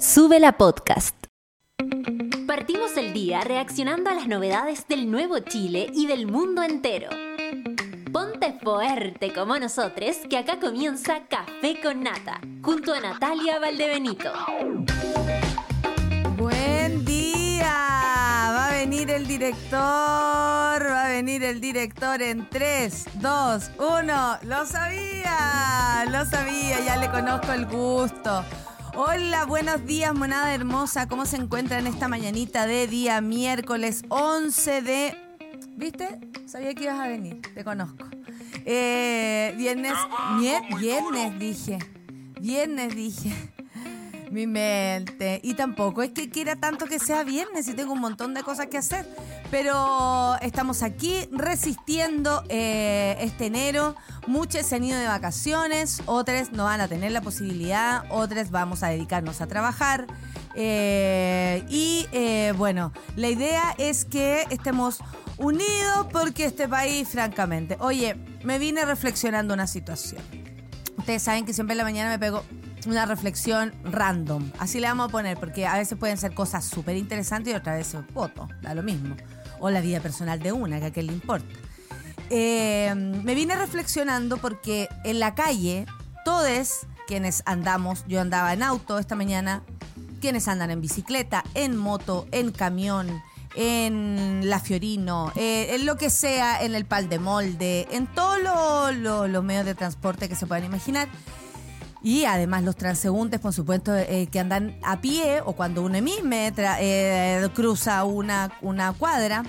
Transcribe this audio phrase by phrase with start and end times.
[0.00, 1.16] Sube la podcast.
[2.46, 7.10] Partimos el día reaccionando a las novedades del nuevo Chile y del mundo entero.
[8.12, 14.32] Ponte fuerte como nosotros, que acá comienza Café con Nata, junto a Natalia Valdebenito.
[16.36, 17.64] Buen día.
[17.66, 19.78] Va a venir el director.
[19.78, 24.38] Va a venir el director en 3, 2, 1.
[24.42, 26.06] Lo sabía.
[26.08, 26.84] Lo sabía.
[26.84, 28.44] Ya le conozco el gusto.
[29.00, 31.06] Hola, buenos días, monada hermosa.
[31.06, 35.16] ¿Cómo se encuentra en esta mañanita de día miércoles 11 de...
[35.76, 36.18] ¿Viste?
[36.46, 37.40] Sabía que ibas a venir.
[37.54, 38.08] Te conozco.
[38.64, 39.92] Eh, viernes...
[40.80, 41.78] Viernes dije.
[42.40, 43.32] Viernes dije.
[44.30, 45.40] Mi mente.
[45.42, 48.66] Y tampoco es que quiera tanto que sea viernes y tengo un montón de cosas
[48.66, 49.06] que hacer.
[49.50, 53.96] Pero estamos aquí resistiendo eh, este enero.
[54.26, 58.82] Muchos se han ido de vacaciones, otras no van a tener la posibilidad, otras vamos
[58.82, 60.06] a dedicarnos a trabajar.
[60.54, 64.98] Eh, y eh, bueno, la idea es que estemos
[65.38, 70.22] unidos porque este país, francamente, oye, me vine reflexionando una situación.
[70.96, 72.42] Ustedes saben que siempre en la mañana me pego
[72.86, 74.50] una reflexión random.
[74.58, 77.76] Así le vamos a poner, porque a veces pueden ser cosas súper interesantes y otras
[77.76, 79.16] veces voto, da lo mismo.
[79.60, 81.48] O la vida personal de una, que a qué le importa.
[82.30, 85.86] Eh, me vine reflexionando porque en la calle,
[86.24, 89.62] todos quienes andamos, yo andaba en auto esta mañana,
[90.20, 93.22] quienes andan en bicicleta, en moto, en camión,
[93.54, 98.94] en la Fiorino, eh, en lo que sea, en el pal de molde, en todos
[98.94, 101.08] los medios de transporte que se puedan imaginar.
[102.02, 106.30] Y además los transeúntes, por supuesto, eh, que andan a pie o cuando uno mismo
[106.32, 109.42] eh, cruza una, una cuadra,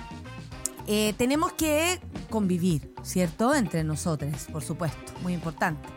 [0.86, 3.54] eh, tenemos que convivir, ¿cierto?
[3.54, 5.88] Entre nosotros, por supuesto, muy importante.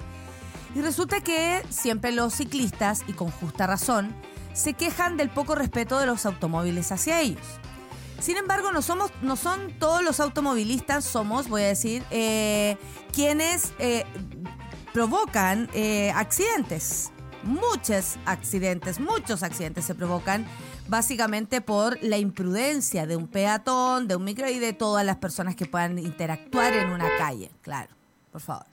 [0.76, 4.16] Y resulta que siempre los ciclistas, y con justa razón,
[4.54, 7.46] se quejan del poco respeto de los automóviles hacia ellos.
[8.20, 12.03] Sin embargo, no, somos, no son todos los automovilistas, somos, voy a decir,
[13.12, 13.74] quienes
[14.94, 17.12] provocan eh, accidentes.
[17.44, 20.46] Muchos accidentes, muchos accidentes se provocan
[20.88, 25.56] básicamente por la imprudencia de un peatón, de un micro y de todas las personas
[25.56, 27.52] que puedan interactuar en una calle.
[27.62, 27.90] Claro,
[28.31, 28.72] por favor.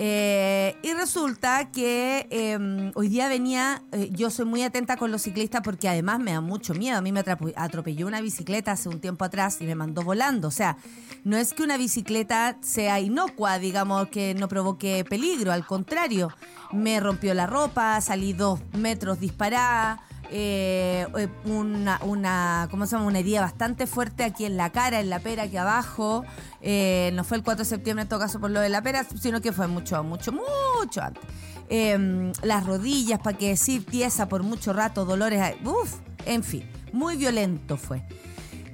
[0.00, 5.22] Eh, y resulta que em, hoy día venía, eh, yo soy muy atenta con los
[5.22, 6.98] ciclistas porque además me da mucho miedo.
[6.98, 7.24] A mí me
[7.56, 10.46] atropelló una bicicleta hace un tiempo atrás y me mandó volando.
[10.46, 10.76] O sea,
[11.24, 15.50] no es que una bicicleta sea inocua, digamos, que no provoque peligro.
[15.50, 16.28] Al contrario,
[16.70, 20.00] me rompió la ropa, salí dos metros disparada.
[20.30, 21.06] Eh,
[21.44, 22.96] una, una, ¿cómo se?
[22.96, 26.24] Una herida bastante fuerte aquí en la cara, en la pera, aquí abajo.
[26.60, 29.06] Eh, no fue el 4 de septiembre en todo caso por lo de la pera,
[29.20, 31.22] sino que fue mucho, mucho, mucho antes.
[31.70, 37.16] Em, las rodillas, para que decir tiesa por mucho rato, dolores, uff, en fin, muy
[37.16, 38.02] violento fue.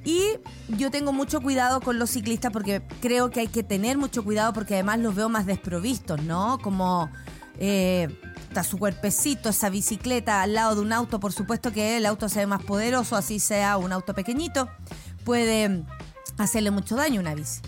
[0.04, 0.22] Y
[0.68, 4.52] yo tengo mucho cuidado con los ciclistas porque creo que hay que tener mucho cuidado
[4.52, 6.58] porque además los veo más desprovistos, ¿no?
[6.58, 7.10] Como
[7.58, 8.08] eh,
[8.62, 12.40] su cuerpecito, esa bicicleta al lado de un auto, por supuesto que el auto se
[12.40, 14.68] ve más poderoso, así sea un auto pequeñito,
[15.24, 15.82] puede
[16.38, 17.60] hacerle mucho daño una bici.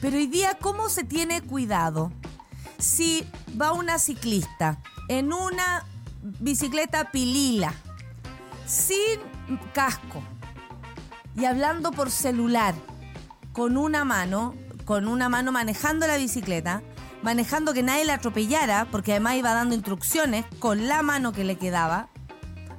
[0.00, 2.10] Pero hoy día, ¿cómo se tiene cuidado?
[2.78, 3.24] Si
[3.60, 5.86] va una ciclista en una
[6.40, 7.72] bicicleta pilila,
[8.66, 9.20] sin
[9.72, 10.22] casco
[11.36, 12.74] y hablando por celular,
[13.52, 14.54] con una mano,
[14.84, 16.82] con una mano manejando la bicicleta,
[17.22, 21.56] manejando que nadie la atropellara, porque además iba dando instrucciones con la mano que le
[21.56, 22.08] quedaba,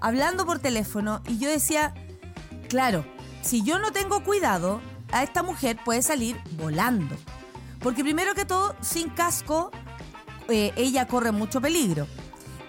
[0.02, 1.94] hablando por teléfono, y yo decía,
[2.70, 3.06] claro,
[3.42, 4.82] si yo no tengo cuidado,
[5.12, 7.16] a esta mujer puede salir volando.
[7.80, 9.72] Porque primero que todo, sin casco,
[10.50, 12.08] eh, ella corre mucho peligro.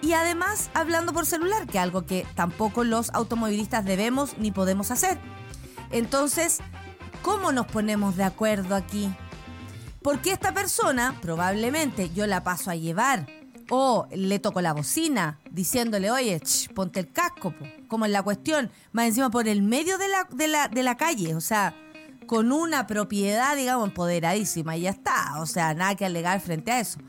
[0.01, 4.91] Y además hablando por celular, que es algo que tampoco los automovilistas debemos ni podemos
[4.91, 5.17] hacer.
[5.91, 6.59] Entonces,
[7.21, 9.09] ¿cómo nos ponemos de acuerdo aquí?
[10.05, 13.25] Porque esta persona, probablemente yo la paso a llevar
[13.71, 16.39] o le toco la bocina diciéndole, oye,
[16.75, 17.55] ponte el casco,
[17.87, 20.95] como en la cuestión, más encima por el medio de la, de la, de la
[20.95, 21.75] calle, o sea,
[22.27, 25.39] con una propiedad, digamos, empoderadísima y ya está.
[25.39, 26.99] O sea, nada que alegar frente a eso.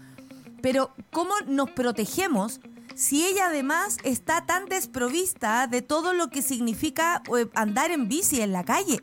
[0.62, 2.60] Pero, ¿cómo nos protegemos
[2.94, 8.40] si ella además está tan desprovista de todo lo que significa eh, andar en bici
[8.40, 9.02] en la calle?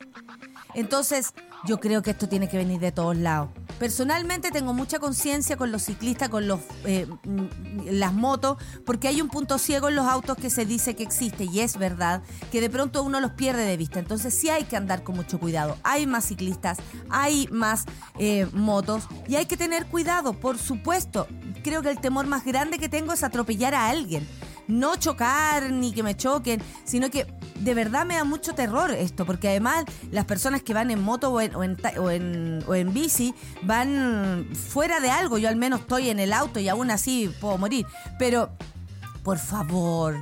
[0.73, 3.49] Entonces, yo creo que esto tiene que venir de todos lados.
[3.79, 9.21] Personalmente tengo mucha conciencia con los ciclistas, con los, eh, mm, las motos, porque hay
[9.21, 12.21] un punto ciego en los autos que se dice que existe y es verdad,
[12.51, 13.99] que de pronto uno los pierde de vista.
[13.99, 15.77] Entonces sí hay que andar con mucho cuidado.
[15.83, 16.77] Hay más ciclistas,
[17.09, 17.85] hay más
[18.19, 21.27] eh, motos y hay que tener cuidado, por supuesto.
[21.63, 24.27] Creo que el temor más grande que tengo es atropellar a alguien.
[24.67, 27.27] No chocar ni que me choquen, sino que
[27.59, 31.31] de verdad me da mucho terror esto, porque además las personas que van en moto
[31.31, 33.33] o en, o en, bici
[33.63, 35.37] van fuera de algo.
[35.37, 37.85] Yo al menos estoy en el auto y aún así puedo morir.
[38.19, 38.51] Pero,
[39.23, 40.21] por favor,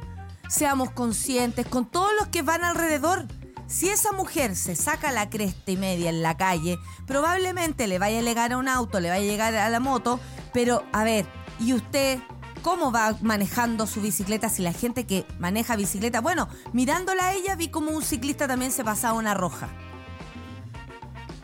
[0.49, 3.25] seamos conscientes con todos los que van alrededor.
[3.67, 6.77] Si esa mujer se saca la cresta y media en la calle,
[7.07, 10.19] probablemente le vaya a llegar a un auto, le vaya a llegar a la moto,
[10.53, 11.25] pero a ver,
[11.57, 12.19] ¿y usted
[12.61, 17.55] cómo va manejando su bicicleta si la gente que maneja bicicleta, bueno, mirándola a ella
[17.55, 19.69] vi como un ciclista también se pasaba una roja.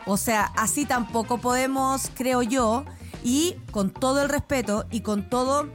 [0.06, 2.84] O sea, así tampoco podemos, creo yo,
[3.22, 5.68] y con todo el respeto y con todo,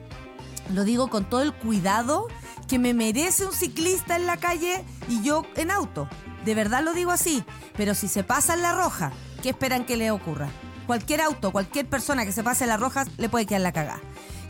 [0.73, 2.27] lo digo con todo el cuidado
[2.67, 6.07] que me merece un ciclista en la calle y yo en auto.
[6.45, 7.43] De verdad lo digo así,
[7.77, 9.11] pero si se pasa en la roja,
[9.41, 10.49] ¿qué esperan que le ocurra?
[10.87, 14.01] Cualquier auto, cualquier persona que se pase la roja le puede quedar la cagada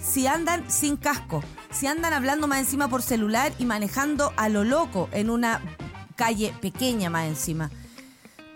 [0.04, 4.64] si andan sin casco, si andan hablando más encima por celular y manejando a lo
[4.64, 5.62] loco en una
[6.16, 7.72] calle pequeña más encima.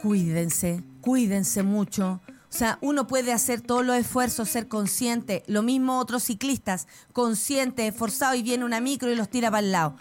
[0.01, 2.21] Cuídense, cuídense mucho.
[2.49, 5.43] O sea, uno puede hacer todos los esfuerzos, ser consciente.
[5.47, 9.71] Lo mismo otros ciclistas, conscientes, esforzados y viene una micro y los tira para el
[9.71, 9.95] lado.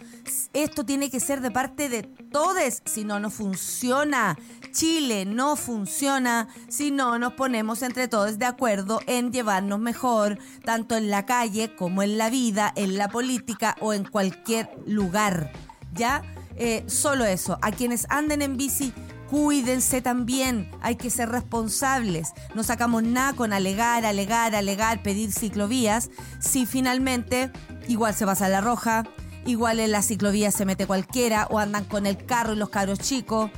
[0.53, 4.37] Esto tiene que ser de parte de todos, si no, no funciona.
[4.77, 10.95] Chile no funciona si no nos ponemos entre todos de acuerdo en llevarnos mejor, tanto
[10.95, 15.51] en la calle como en la vida, en la política o en cualquier lugar.
[15.95, 16.21] ¿Ya?
[16.57, 17.57] Eh, solo eso.
[17.63, 18.93] A quienes anden en bici,
[19.31, 22.33] cuídense también, hay que ser responsables.
[22.53, 27.51] No sacamos nada con alegar, alegar, alegar, pedir ciclovías, si finalmente
[27.87, 29.05] igual se pasa la roja,
[29.43, 32.99] igual en la ciclovía se mete cualquiera, o andan con el carro y los carros
[32.99, 33.49] chicos,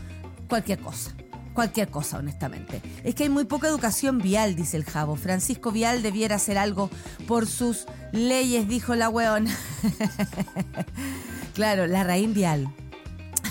[0.50, 1.16] cualquier cosa.
[1.54, 2.82] Cualquier cosa, honestamente.
[3.04, 5.16] Es que hay muy poca educación vial, dice el Javo.
[5.16, 6.90] Francisco Vial debiera hacer algo
[7.28, 9.56] por sus leyes, dijo la weona.
[11.54, 12.74] claro, la raíz vial.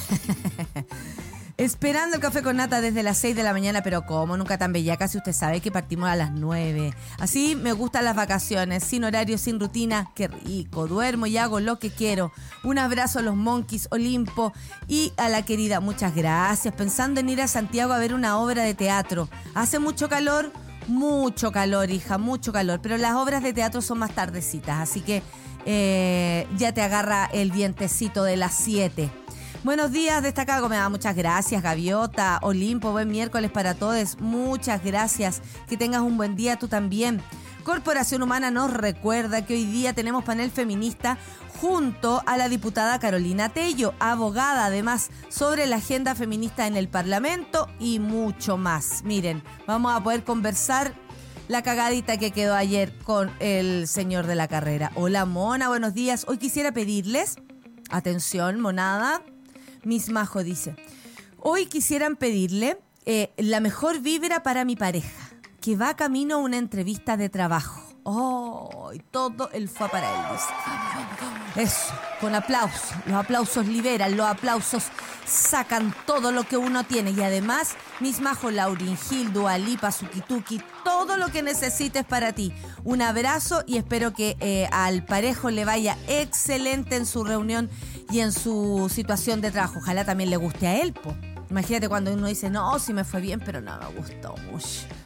[1.59, 4.73] Esperando el café con nata desde las 6 de la mañana, pero como nunca tan
[4.73, 6.95] bella, casi usted sabe que partimos a las 9.
[7.19, 10.87] Así me gustan las vacaciones, sin horario, sin rutina, qué rico.
[10.87, 12.31] Duermo y hago lo que quiero.
[12.63, 14.53] Un abrazo a los Monkeys, Olimpo
[14.87, 16.73] y a la querida, muchas gracias.
[16.75, 19.29] Pensando en ir a Santiago a ver una obra de teatro.
[19.57, 20.53] Hace mucho calor,
[20.87, 25.25] mucho calor, hija, mucho calor, pero las obras de teatro son más tardecitas, así que
[25.67, 29.11] eh, ya te agarra el vientecito de las 7.
[29.65, 32.93] Buenos días, destacado da Muchas gracias, Gaviota, Olimpo.
[32.93, 34.21] Buen miércoles para todos.
[34.21, 35.43] Muchas gracias.
[35.69, 37.21] Que tengas un buen día tú también.
[37.65, 41.19] Corporación Humana nos recuerda que hoy día tenemos panel feminista
[41.61, 47.69] junto a la diputada Carolina Tello, abogada además sobre la agenda feminista en el Parlamento
[47.81, 49.03] y mucho más.
[49.03, 50.95] Miren, vamos a poder conversar
[51.49, 54.93] la cagadita que quedó ayer con el señor de la carrera.
[54.95, 56.27] Hola Mona, buenos días.
[56.29, 57.37] Hoy quisiera pedirles,
[57.91, 59.21] atención, monada,
[59.85, 60.77] Miss Majo dice,
[61.39, 65.31] hoy quisieran pedirle eh, la mejor vibra para mi pareja,
[65.61, 67.83] que va camino a una entrevista de trabajo.
[68.11, 70.39] Oh, y todo el fue para él.
[71.57, 72.97] Eso, con aplausos.
[73.05, 74.85] Los aplausos liberan, los aplausos
[75.27, 77.11] sacan todo lo que uno tiene.
[77.11, 82.53] Y además, Miss Majo, Laurin, Gil, Dualipa, Sukituki, todo lo que necesites para ti.
[82.85, 87.69] Un abrazo y espero que eh, al parejo le vaya excelente en su reunión
[88.11, 89.79] y en su situación de trabajo.
[89.79, 91.15] Ojalá también le guste a él, po.
[91.51, 94.35] Imagínate cuando uno dice, no, sí me fue bien, pero no me gustó.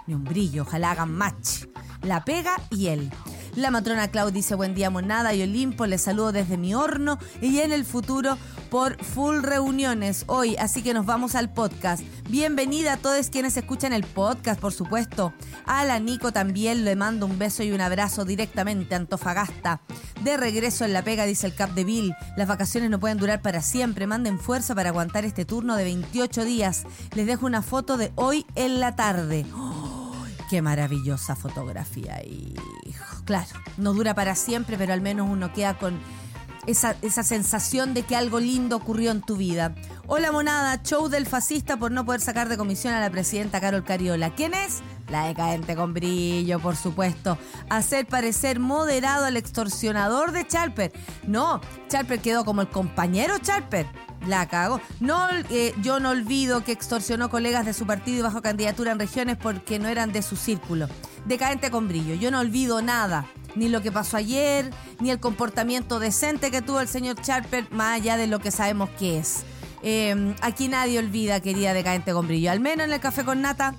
[0.06, 1.66] ni un brillo, ojalá hagan match.
[2.02, 3.10] La pega y él.
[3.54, 7.58] La matrona Clau dice buen día monada y Olimpo, les saludo desde mi horno y
[7.58, 8.38] en el futuro
[8.70, 12.02] por full reuniones hoy, así que nos vamos al podcast.
[12.30, 15.34] Bienvenida a todos quienes escuchan el podcast, por supuesto.
[15.66, 19.82] A la Nico también le mando un beso y un abrazo directamente a Antofagasta.
[20.22, 22.14] De regreso en la pega, dice el Cap de Bill.
[22.38, 24.06] Las vacaciones no pueden durar para siempre.
[24.06, 26.84] Manden fuerza para aguantar este turno de 28 días.
[27.14, 29.44] Les dejo una foto de hoy en la tarde.
[30.48, 33.11] ¡Qué maravillosa fotografía, hijo!
[33.24, 36.00] Claro, no dura para siempre, pero al menos uno queda con
[36.66, 39.74] esa, esa sensación de que algo lindo ocurrió en tu vida.
[40.06, 43.84] Hola monada, show del fascista por no poder sacar de comisión a la presidenta Carol
[43.84, 44.34] Cariola.
[44.34, 44.80] ¿Quién es?
[45.08, 47.38] La decadente con brillo, por supuesto.
[47.68, 50.92] Hacer parecer moderado al extorsionador de Charper.
[51.26, 53.86] No, Charper quedó como el compañero Charper.
[54.26, 54.80] La cago.
[55.00, 58.98] No, eh, yo no olvido que extorsionó colegas de su partido y bajo candidatura en
[58.98, 60.88] regiones porque no eran de su círculo.
[61.26, 62.14] Decadente con brillo.
[62.14, 66.80] Yo no olvido nada ni lo que pasó ayer, ni el comportamiento decente que tuvo
[66.80, 69.44] el señor Charper, más allá de lo que sabemos que es.
[69.82, 72.50] Em, aquí nadie olvida, querida decadente con brillo.
[72.50, 73.74] Al menos en el café con nata,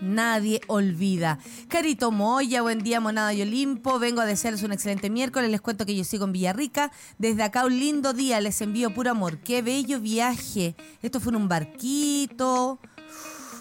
[0.00, 1.38] Nadie olvida.
[1.68, 3.98] Carito Moya, buen día, Monada y Olimpo.
[3.98, 5.50] Vengo a desearles un excelente miércoles.
[5.50, 6.90] Les cuento que yo sigo en Villarrica.
[7.18, 8.40] Desde acá un lindo día.
[8.40, 9.38] Les envío puro amor.
[9.38, 10.76] Qué bello viaje.
[11.02, 12.78] Esto fue en un barquito.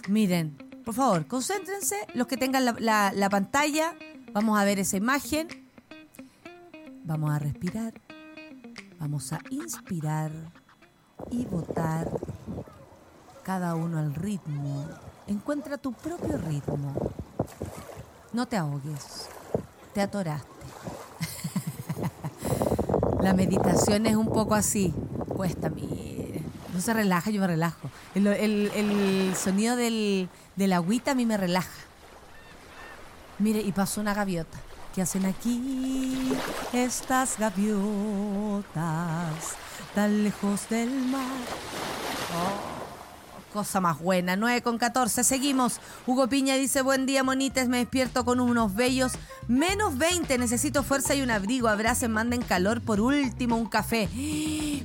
[0.07, 1.95] Miren, por favor, concéntrense.
[2.13, 3.95] Los que tengan la, la pantalla,
[4.31, 5.47] vamos a ver esa imagen.
[7.03, 7.93] Vamos a respirar.
[8.99, 10.31] Vamos a inspirar
[11.31, 12.09] y votar
[13.43, 14.87] cada uno al ritmo
[15.27, 16.93] Encuentra tu propio ritmo.
[18.31, 19.27] No te ahogues.
[19.93, 20.45] Te atoraste.
[23.21, 24.93] La meditación es un poco así.
[25.35, 26.14] Cuesta, mire.
[26.75, 27.89] No se relaja, yo me relajo.
[28.13, 30.27] El, sonido del,
[30.57, 31.71] del agüita a mí me relaja.
[33.39, 34.57] Mire, y pasó una gaviota.
[34.93, 36.33] ¿Qué hacen aquí
[36.73, 38.65] estas gaviotas
[39.93, 41.23] tan lejos del mar?
[42.33, 42.75] Oh
[43.55, 44.35] cosa más buena.
[44.35, 45.23] 9 con 14.
[45.23, 45.79] Seguimos.
[46.05, 47.69] Hugo Piña dice: Buen día, monites.
[47.69, 49.13] Me despierto con unos bellos.
[49.47, 50.37] Menos 20.
[50.37, 51.69] Necesito fuerza y un abrigo.
[51.69, 52.81] Abracen, manden calor.
[52.81, 54.09] Por último, un café.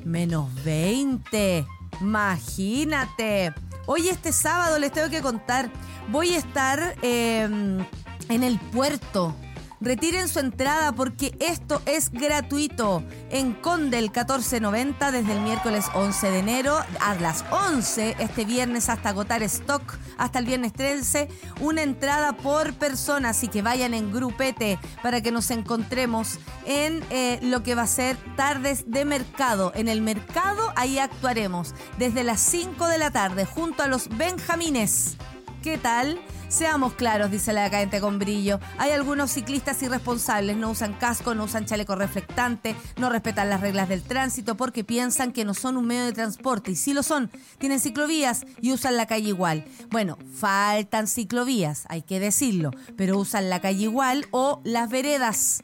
[0.04, 1.66] Menos 20.
[2.00, 3.52] Imagínate.
[3.86, 5.70] Hoy, este sábado, les tengo que contar.
[6.08, 7.84] Voy a estar em,
[8.28, 9.34] en el puerto
[9.82, 13.02] Retiren su entrada porque esto es gratuito.
[13.30, 19.08] En Condel 1490 desde el miércoles 11 de enero a las 11 este viernes hasta
[19.08, 21.28] agotar stock hasta el viernes 13.
[21.60, 27.38] Una entrada por persona, así que vayan en grupete para que nos encontremos en eh,
[27.42, 29.72] lo que va a ser tardes de mercado.
[29.74, 35.16] En el mercado ahí actuaremos desde las 5 de la tarde junto a los Benjamines.
[35.62, 36.20] ¿Qué tal?
[36.50, 38.58] Seamos claros, dice la cadente con brillo.
[38.76, 43.88] Hay algunos ciclistas irresponsables, no usan casco, no usan chaleco reflectante, no respetan las reglas
[43.88, 46.72] del tránsito porque piensan que no son un medio de transporte.
[46.72, 49.64] Y si lo son, tienen ciclovías y usan la calle igual.
[49.90, 55.62] Bueno, faltan ciclovías, hay que decirlo, pero usan la calle igual o las veredas.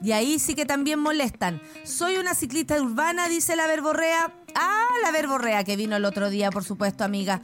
[0.00, 1.60] Y ahí sí que también molestan.
[1.82, 4.32] Soy una ciclista urbana, dice la verborrea.
[4.54, 7.42] Ah, la verborrea que vino el otro día, por supuesto, amiga.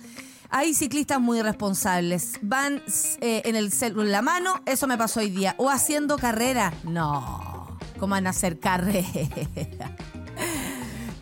[0.54, 2.38] Hay ciclistas muy responsables.
[2.42, 2.82] Van
[3.22, 5.54] eh, en el celular la mano, eso me pasó hoy día.
[5.56, 6.74] O haciendo carrera.
[6.84, 7.78] No.
[7.98, 9.08] ¿Cómo van a hacer carrera?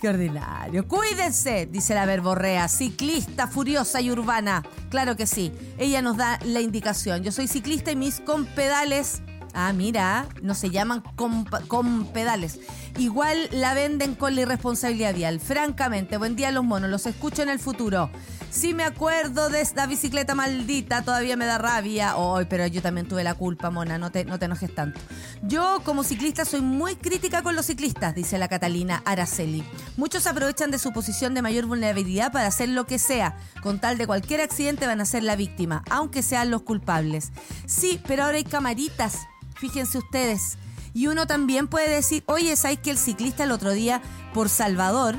[0.00, 0.88] Qué ordinario.
[0.88, 4.64] Cuídense, dice la verborrea, ciclista furiosa y urbana.
[4.88, 5.52] Claro que sí.
[5.78, 7.22] Ella nos da la indicación.
[7.22, 9.22] Yo soy ciclista y mis compedales.
[9.54, 12.58] Ah, mira, no se llaman con, pedales.
[12.98, 15.40] Igual la venden con la irresponsabilidad vial.
[15.40, 18.10] Francamente, buen día los monos, los escucho en el futuro.
[18.50, 22.16] Sí me acuerdo de esta bicicleta maldita, todavía me da rabia.
[22.16, 25.00] Hoy, pero yo también tuve la culpa, mona, no te, no te enojes tanto.
[25.42, 29.62] Yo como ciclista soy muy crítica con los ciclistas, dice la Catalina Araceli.
[29.96, 33.36] Muchos aprovechan de su posición de mayor vulnerabilidad para hacer lo que sea.
[33.62, 37.30] Con tal de cualquier accidente van a ser la víctima, aunque sean los culpables.
[37.66, 39.18] Sí, pero ahora hay camaritas,
[39.54, 40.58] fíjense ustedes.
[40.92, 44.02] Y uno también puede decir, oye, ¿sabes que el ciclista el otro día
[44.34, 45.16] por Salvador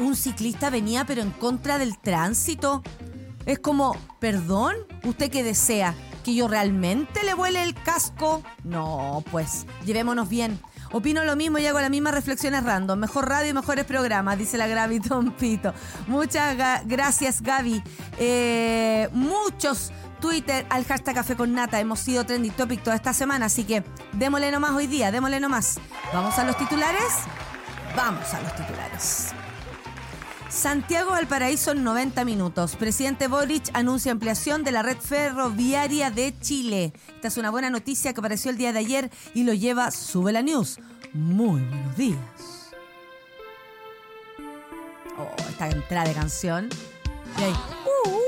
[0.00, 2.82] un ciclista venía pero en contra del tránsito.
[3.46, 5.94] Es como, perdón, ¿usted qué desea?
[6.24, 8.42] ¿Que yo realmente le vuele el casco?
[8.64, 10.60] No, pues, llevémonos bien.
[10.92, 12.98] Opino lo mismo y hago las mismas reflexiones random.
[12.98, 15.72] Mejor radio y mejores programas, dice la Gaby Tompito.
[16.06, 17.82] Muchas gracias, Gaby.
[18.18, 21.80] Eh, muchos Twitter al hashtag Café con Nata.
[21.80, 25.78] Hemos sido trending topic toda esta semana, así que démosle nomás hoy día, démosle nomás.
[26.12, 27.12] ¿Vamos a los titulares?
[27.96, 29.34] Vamos a los titulares.
[30.50, 32.74] Santiago Valparaíso en 90 minutos.
[32.74, 36.92] Presidente Boric anuncia ampliación de la red ferroviaria de Chile.
[37.14, 40.32] Esta es una buena noticia que apareció el día de ayer y lo lleva Sube
[40.32, 40.80] la News.
[41.12, 42.72] Muy buenos días.
[45.16, 46.68] Oh, esta entrada de canción.
[47.36, 48.20] Uh, uh,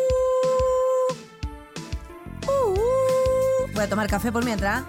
[2.46, 4.84] uh, Voy a tomar café por mientras.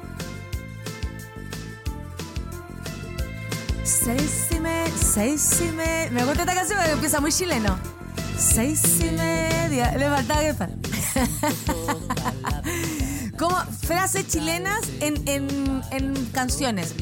[3.83, 6.09] Seis y media, seis y media.
[6.11, 7.77] Me gusta esta canción porque empieza muy chileno.
[8.37, 9.97] Seis y media.
[9.97, 10.55] Le faltaba que
[13.37, 16.95] Como frases chilenas en, en, en canciones.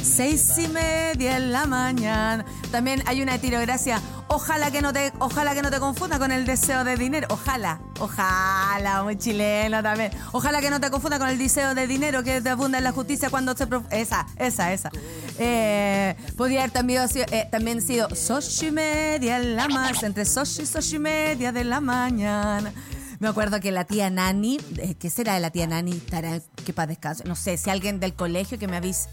[0.00, 2.44] Seis y media en la mañana.
[2.70, 4.00] También hay una tirografía.
[4.28, 7.28] Ojalá que no te, ojalá que no te confunda con el deseo de dinero.
[7.30, 10.10] Ojalá, ojalá, muy chileno también.
[10.32, 12.92] Ojalá que no te confunda con el deseo de dinero que te abunda en la
[12.92, 14.90] justicia cuando se esa, esa, esa.
[15.38, 20.66] Eh, podría haber también, eh, también sido soshi media en la mañana, entre soshi y
[20.66, 22.72] soshi media de la mañana.
[23.20, 25.92] Me acuerdo que la tía Nani, eh, ¿qué será de la tía Nani?
[26.64, 27.22] Que para descanso.
[27.24, 29.08] No sé, si alguien del colegio que me avise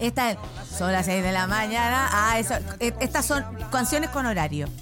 [0.00, 0.38] Esta es,
[0.76, 2.08] son las 6 de la mañana.
[2.10, 4.66] Ah, eso, eh, estas son canciones con horario.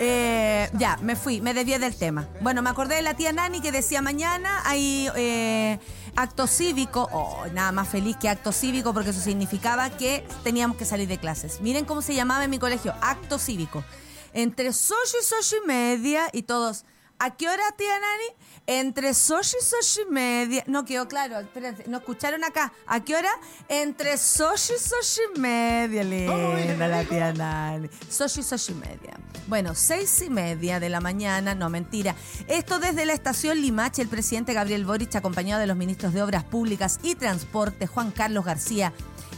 [0.00, 2.28] Eh, ya, me fui, me desvié del tema.
[2.40, 5.78] Bueno, me acordé de la tía Nani que decía mañana hay eh,
[6.16, 7.08] acto cívico.
[7.12, 11.18] Oh, nada más feliz que acto cívico porque eso significaba que teníamos que salir de
[11.18, 11.60] clases.
[11.60, 13.84] Miren cómo se llamaba en mi colegio, acto cívico.
[14.32, 16.84] Entre socio y socio y media y todos.
[17.24, 18.80] ¿A qué hora, tía Nani?
[18.82, 20.62] Entre socio y socio y media.
[20.66, 21.84] No quedó claro, espérense.
[21.88, 22.74] ¿No escucharon acá?
[22.86, 23.30] ¿A qué hora?
[23.70, 26.04] Entre socio y socio y media.
[26.04, 27.88] Linda la tía Nani.
[28.10, 29.18] Socio y socio y media.
[29.46, 32.14] Bueno, seis y media de la mañana, no mentira.
[32.46, 36.44] Esto desde la estación Limache, el presidente Gabriel Boric, acompañado de los ministros de Obras
[36.44, 38.92] Públicas y Transporte, Juan Carlos García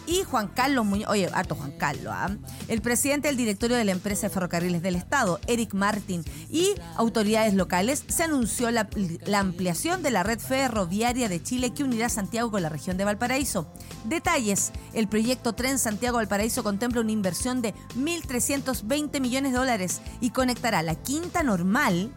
[0.07, 2.31] y Juan Carlos Muñoz, oye, harto Juan Carlos, ¿ah?
[2.69, 7.55] el presidente del directorio de la empresa de ferrocarriles del Estado, Eric Martin, y autoridades
[7.55, 8.89] locales, se anunció la,
[9.27, 13.05] la, ampliación de la red ferroviaria de Chile que unirá Santiago con la región de
[13.05, 13.71] Valparaíso.
[14.05, 20.83] Detalles, el proyecto Tren Santiago-Valparaíso contempla una inversión de 1.320 millones de dólares y conectará
[20.83, 22.13] la Quinta Normal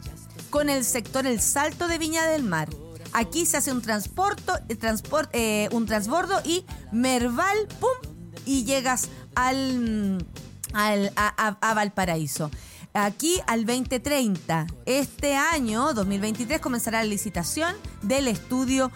[0.50, 2.70] con el sector El Salto de Viña del Mar.
[3.14, 8.14] Aquí se hace un transporte, transport, eh, un transbordo y Merval, pum,
[8.46, 10.26] y llegas al,
[10.74, 12.52] al a, a, Valparaíso.
[12.94, 14.68] Aquí al 2030.
[14.86, 18.92] Este año, 2023, comenzará la licitación del estudio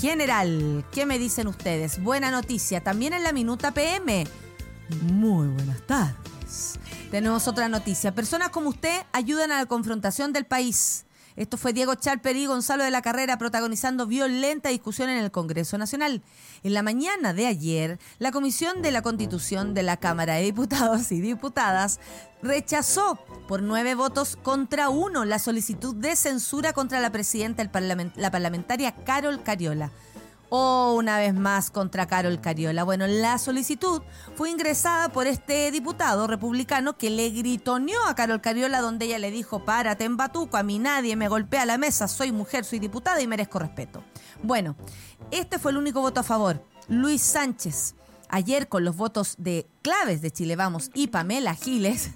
[0.00, 0.84] general.
[0.92, 2.02] ¿Qué me dicen ustedes?
[2.02, 2.82] Buena noticia.
[2.82, 4.26] También en la Minuta PM.
[5.02, 6.78] Muy buenas tardes.
[7.10, 8.14] Tenemos otra noticia.
[8.14, 11.06] Personas como usted ayudan a la confrontación del país.
[11.38, 15.78] Esto fue Diego Chalper y Gonzalo de la Carrera protagonizando violenta discusión en el Congreso
[15.78, 16.20] Nacional.
[16.64, 21.12] En la mañana de ayer, la Comisión de la Constitución de la Cámara de Diputados
[21.12, 22.00] y Diputadas
[22.42, 27.62] rechazó por nueve votos contra uno la solicitud de censura contra la presidenta,
[28.16, 29.92] la parlamentaria Carol Cariola
[30.50, 32.84] o una vez más contra Carol Cariola.
[32.84, 34.02] Bueno, la solicitud
[34.34, 39.30] fue ingresada por este diputado republicano que le gritoneó a Carol Cariola donde ella le
[39.30, 43.20] dijo, párate en batuco, a mí nadie me golpea la mesa, soy mujer, soy diputada
[43.20, 44.02] y merezco respeto.
[44.42, 44.76] Bueno,
[45.30, 46.64] este fue el único voto a favor.
[46.88, 47.94] Luis Sánchez,
[48.28, 52.12] ayer con los votos de claves de Chile Vamos y Pamela Giles,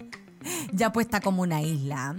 [0.72, 2.14] ya puesta como una isla.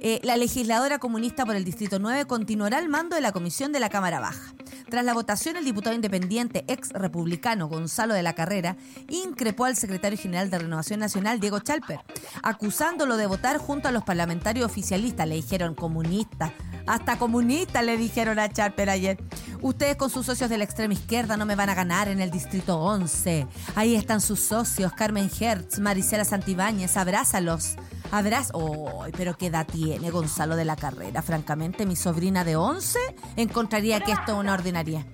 [0.00, 3.80] Eh, la legisladora comunista por el Distrito 9 continuará al mando de la Comisión de
[3.80, 4.54] la Cámara Baja.
[4.88, 8.76] Tras la votación, el diputado independiente ex republicano Gonzalo de la Carrera
[9.08, 12.00] increpó al secretario general de Renovación Nacional, Diego Chalper,
[12.42, 15.28] acusándolo de votar junto a los parlamentarios oficialistas.
[15.28, 16.54] Le dijeron comunista,
[16.86, 19.18] hasta comunista le dijeron a Chalper ayer.
[19.60, 22.30] Ustedes con sus socios de la extrema izquierda no me van a ganar en el
[22.30, 23.46] distrito 11.
[23.74, 27.67] Ahí están sus socios, Carmen Hertz, Marisela Santibáñez, abrázalos.
[28.10, 28.52] Abrazo.
[28.54, 31.22] Oh, pero qué edad tiene Gonzalo de la Carrera.
[31.22, 32.98] Francamente, mi sobrina de 11
[33.36, 35.06] encontraría que esto es una ordinaria.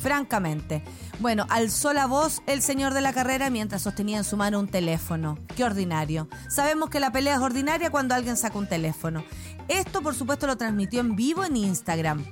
[0.00, 0.84] Francamente.
[1.20, 4.68] Bueno, alzó la voz el señor de la carrera mientras sostenía en su mano un
[4.68, 5.38] teléfono.
[5.56, 6.28] Qué ordinario.
[6.48, 9.24] Sabemos que la pelea es ordinaria cuando alguien saca un teléfono.
[9.68, 12.24] Esto, por supuesto, lo transmitió en vivo en Instagram.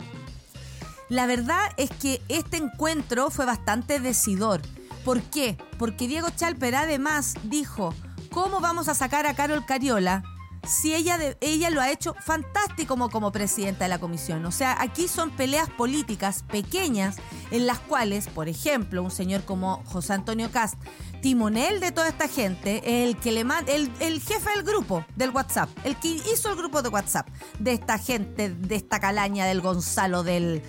[1.08, 4.60] La verdad es que este encuentro fue bastante decidor.
[5.04, 5.56] ¿Por qué?
[5.78, 7.94] Porque Diego Chalper además dijo,
[8.32, 10.24] ¿cómo vamos a sacar a Carol Cariola
[10.66, 14.44] si ella, ella lo ha hecho fantástico como, como presidenta de la comisión.
[14.44, 17.16] O sea, aquí son peleas políticas pequeñas
[17.50, 20.76] en las cuales, por ejemplo, un señor como José Antonio Cast,
[21.20, 23.90] timonel de toda esta gente, el que le manda, el,
[24.20, 28.50] jefe del grupo del WhatsApp, el que hizo el grupo de WhatsApp de esta gente,
[28.50, 30.62] de esta calaña del Gonzalo del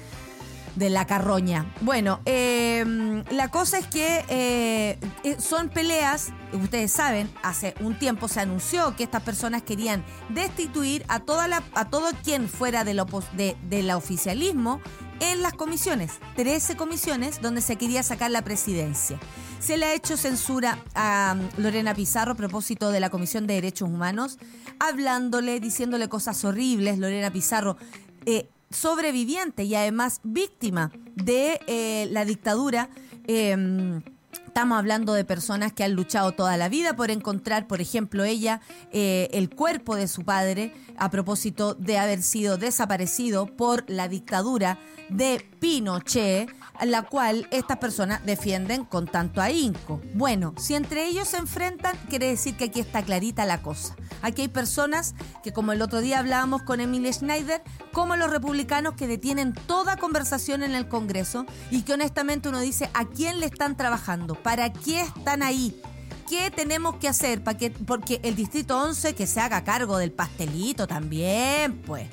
[0.76, 1.72] de la carroña.
[1.82, 8.28] Bueno, eh, la cosa es que eh, eh, son peleas, ustedes saben, hace un tiempo
[8.28, 13.02] se anunció que estas personas querían destituir a, toda la, a todo quien fuera del
[13.34, 14.82] de, oficialismo
[15.20, 19.20] en las comisiones, 13 comisiones donde se quería sacar la presidencia.
[19.60, 23.54] Se le ha hecho censura a um, Lorena Pizarro a propósito de la Comisión de
[23.54, 24.38] Derechos Humanos,
[24.80, 26.98] hablándole, diciéndole cosas horribles.
[27.00, 27.78] Lorena Pizarro
[28.26, 32.90] eh, sobreviviente y además víctima de eh, la dictadura.
[33.28, 34.02] Em,
[34.48, 38.62] estamos hablando de personas que han luchado toda la vida por encontrar, por ejemplo, ella,
[38.92, 44.80] eh, el cuerpo de su padre a propósito de haber sido desaparecido por la dictadura
[45.10, 46.50] de Pinochet
[46.82, 50.02] la cual estas personas defienden con tanto ahínco.
[50.14, 53.96] Bueno, si entre ellos se enfrentan, quiere decir que aquí está clarita la cosa.
[54.22, 58.96] Aquí hay personas que, como el otro día hablábamos con Emilia Schneider, como los republicanos
[58.96, 63.46] que detienen toda conversación en el Congreso y que honestamente uno dice, ¿a quién le
[63.46, 64.36] están trabajando?
[64.36, 65.80] ¿Para qué están ahí?
[66.28, 67.44] ¿Qué tenemos que hacer?
[67.44, 72.08] ¿Para que, porque el Distrito 11 que se haga cargo del pastelito también, pues.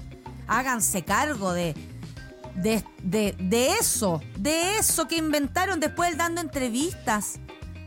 [0.49, 1.75] Háganse cargo de,
[2.63, 7.41] de, de, de eso, de eso que inventaron después dando entrevistas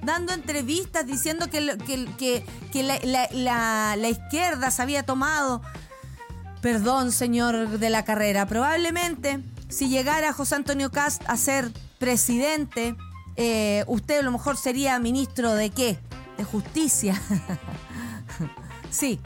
[0.03, 1.77] dando entrevistas diciendo que,
[2.17, 5.61] que, que, la, la, izquierda se había tomado.
[6.61, 9.39] Perdón, señor de la carrera, probablemente
[9.73, 12.95] si llegara José Antonio Cast a ser presidente,
[13.35, 15.97] eh, usted a lo mejor sería ministro de qué?
[16.37, 17.19] De justicia.
[18.91, 19.19] sí,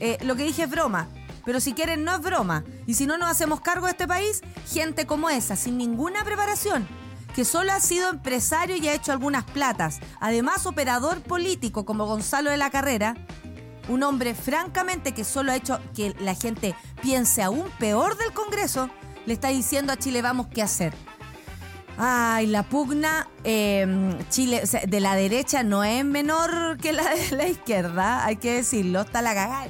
[0.00, 1.06] eh, lo que dije es broma.
[1.44, 2.64] Pero si quieren, no es broma.
[2.86, 6.86] Y si no nos hacemos cargo de este país, gente como esa, sin ninguna preparación,
[7.34, 12.50] que solo ha sido empresario y ha hecho algunas platas, además operador político como Gonzalo
[12.50, 13.14] de la Carrera,
[13.88, 18.90] un hombre francamente que solo ha hecho que la gente piense aún peor del Congreso,
[19.26, 20.94] le está diciendo a Chile vamos qué hacer.
[21.98, 27.46] Ay, la pugna em, Chile de la derecha no es menor que la de la
[27.46, 29.68] izquierda, hay que decirlo, está la cagada.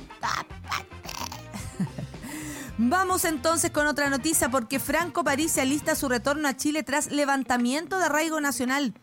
[2.83, 7.11] Vamos entonces con otra noticia porque Franco París se alista su retorno a Chile tras
[7.11, 8.95] levantamiento de arraigo nacional.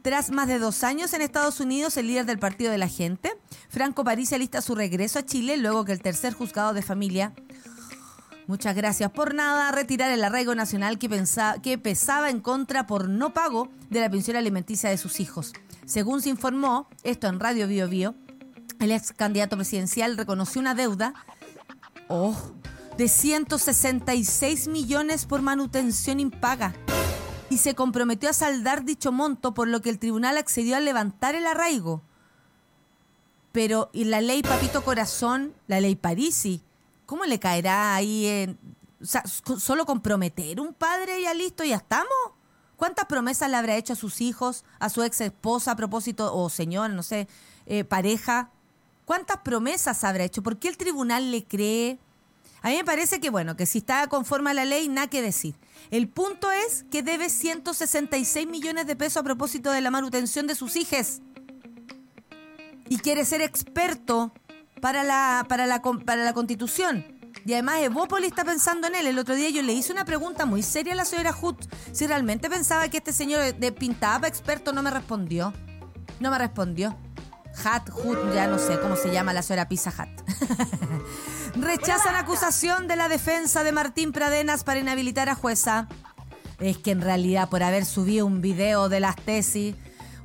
[0.00, 3.30] Tras más de dos años en Estados Unidos, el líder del Partido de la Gente,
[3.68, 7.34] Franco París se alista su regreso a Chile luego que el tercer juzgado de familia
[8.46, 9.70] Muchas gracias por nada.
[9.70, 14.08] Retirar el arraigo nacional que, pensaba, que pesaba en contra por no pago de la
[14.08, 15.52] pensión alimenticia de sus hijos.
[15.84, 18.14] Según se informó, esto en Radio Bio Bio,
[18.80, 21.12] el ex candidato presidencial reconoció una deuda.
[22.08, 22.34] Oh,
[22.96, 26.74] de 166 millones por manutención impaga
[27.50, 31.34] y se comprometió a saldar dicho monto, por lo que el tribunal accedió a levantar
[31.34, 32.02] el arraigo.
[33.52, 36.62] Pero, ¿y la ley Papito Corazón, la ley Parisi?
[37.04, 38.58] ¿Cómo le caerá ahí en...
[39.00, 42.16] O sea, solo comprometer un padre ya listo, ya estamos?
[42.76, 46.48] ¿Cuántas promesas le habrá hecho a sus hijos, a su ex esposa a propósito, o
[46.48, 47.28] señor, no sé,
[47.66, 48.50] eh, pareja?
[49.04, 50.42] ¿Cuántas promesas habrá hecho?
[50.42, 51.98] ¿Por qué el tribunal le cree?
[52.66, 55.22] A mí me parece que, bueno, que si está conforme a la ley, nada que
[55.22, 55.54] decir.
[55.92, 60.56] El punto es que debe 166 millones de pesos a propósito de la manutención de
[60.56, 61.20] sus hijos.
[62.88, 64.32] Y quiere ser experto
[64.80, 67.04] para la, para la, para la constitución.
[67.44, 69.06] Y además Evópolis está pensando en él.
[69.06, 71.72] El otro día yo le hice una pregunta muy seria a la señora Hut.
[71.92, 75.52] Si realmente pensaba que este señor de pintaba experto, no me respondió.
[76.18, 76.98] No me respondió.
[77.64, 80.08] Hat, Hut, ya no sé cómo se llama la señora Pizza Hat.
[81.56, 85.88] Rechazan acusación de la defensa de Martín Pradenas para inhabilitar a jueza.
[86.58, 89.74] Es que en realidad por haber subido un video de las tesis,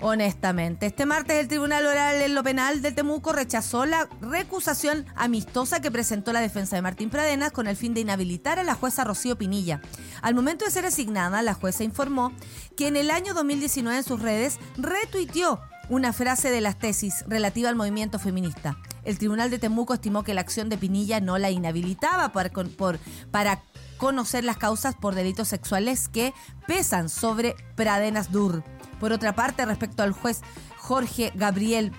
[0.02, 0.88] honestamente.
[0.88, 5.92] Este martes el Tribunal Oral en lo Penal de Temuco rechazó la recusación amistosa que
[5.92, 9.38] presentó la defensa de Martín Pradenas con el fin de inhabilitar a la jueza Rocío
[9.38, 9.82] Pinilla.
[10.22, 12.34] Al momento de ser asignada, la jueza informó
[12.76, 17.68] que en el año 2019 en sus redes retuiteó una frase de las tesis relativa
[17.68, 18.78] al movimiento feminista.
[19.04, 23.62] El Tribunal de Temuco estimó que la acción de Pinilla no la inhabilitaba para
[23.98, 26.34] conocer las causas por delitos sexuales que
[26.66, 28.64] pesan sobre Pradenas Dur.
[29.02, 30.40] Por otra parte, respecto al juez
[30.78, 31.92] Jorge Gabriel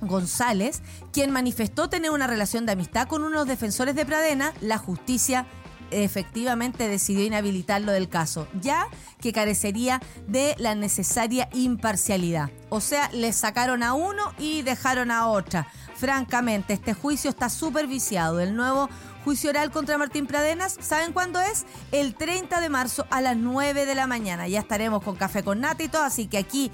[0.00, 0.80] González,
[1.12, 5.44] quien manifestó tener una relación de amistad con unos defensores de Pradena, la justicia
[5.90, 8.88] efectivamente decidió inhabilitarlo del caso, ya
[9.20, 12.50] que carecería de la necesaria imparcialidad.
[12.68, 15.68] O sea, le sacaron a uno y dejaron a otra.
[15.94, 18.40] Francamente, este juicio está superviciado.
[18.40, 18.88] El nuevo
[19.24, 21.66] juicio oral contra Martín Pradenas, ¿saben cuándo es?
[21.90, 24.46] El 30 de marzo a las 9 de la mañana.
[24.46, 26.70] Ya estaremos con café con nata así que aquí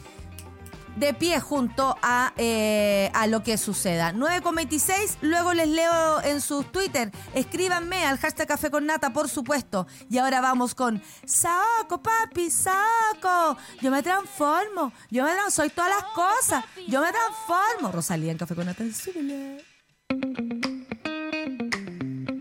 [0.97, 4.13] de pie junto a, eh, a lo que suceda.
[4.13, 7.11] 9.26, luego les leo en sus Twitter.
[7.35, 9.87] Escríbanme al hashtag Café con Nata, por supuesto.
[10.11, 13.57] Y ahora vamos con Saco, papi, saco.
[13.81, 14.93] Yo me transformo.
[15.11, 15.51] Yo me transformo.
[15.51, 16.65] Soy todas las cosas.
[16.89, 17.93] Yo me transformo.
[17.93, 18.85] Rosalía en Café con Nata.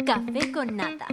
[0.06, 1.08] Café con Nata.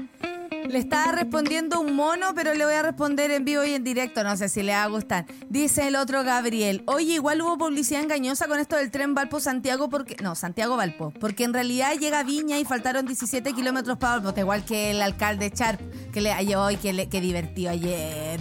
[0.69, 4.23] Le estaba respondiendo un mono, pero le voy a responder en vivo y en directo.
[4.23, 5.25] No sé si le va a gustar.
[5.49, 6.83] Dice el otro Gabriel.
[6.87, 10.17] Oye, igual hubo publicidad engañosa con esto del tren Valpo-Santiago, porque.
[10.23, 11.13] No, Santiago-Valpo.
[11.19, 14.39] Porque en realidad llega Viña y faltaron 17 kilómetros para Valpo.
[14.39, 15.81] Igual que el alcalde Charp,
[16.13, 18.39] que le ayer hoy, que, le, que divertido ayer.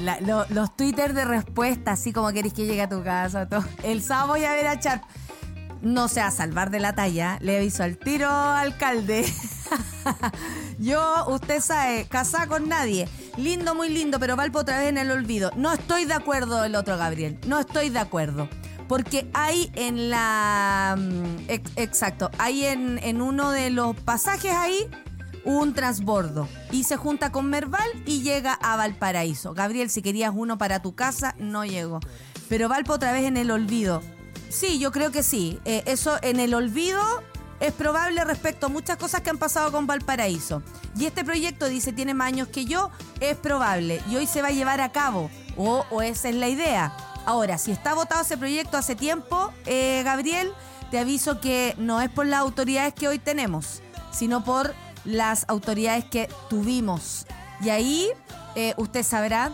[0.49, 3.47] los twitters de respuesta, así como querés que llegue a tu casa.
[3.47, 3.63] Todo.
[3.83, 5.03] El sábado voy a ver a Charp
[5.81, 9.25] no sea salvar de la talla, le aviso al tiro alcalde.
[10.79, 13.07] Yo, usted sabe, casada con nadie.
[13.37, 15.51] Lindo, muy lindo, pero Valpo otra vez en el olvido.
[15.55, 17.39] No estoy de acuerdo el otro Gabriel.
[17.47, 18.49] No estoy de acuerdo.
[18.87, 20.95] Porque hay en la...
[20.97, 24.89] Mm, exacto, hay en, en uno de los pasajes ahí
[25.43, 29.53] un transbordo y se junta con Merval y llega a Valparaíso.
[29.53, 31.99] Gabriel, si querías uno para tu casa, no llegó.
[32.49, 34.01] Pero Valpo otra vez en el olvido.
[34.49, 35.59] Sí, yo creo que sí.
[35.65, 37.01] Eh, eso en el olvido
[37.59, 40.61] es probable respecto a muchas cosas que han pasado con Valparaíso.
[40.97, 44.01] Y este proyecto dice tiene más años que yo, es probable.
[44.09, 45.29] Y hoy se va a llevar a cabo.
[45.57, 46.95] O, esa es la idea.
[47.25, 50.53] Ahora, si está votado ese proyecto hace tiempo, eh, Gabriel,
[50.91, 53.81] te aviso que no es por las autoridades que hoy tenemos,
[54.11, 57.25] sino por las autoridades que tuvimos.
[57.61, 58.07] Y ahí
[58.55, 59.51] eh, usted sabrá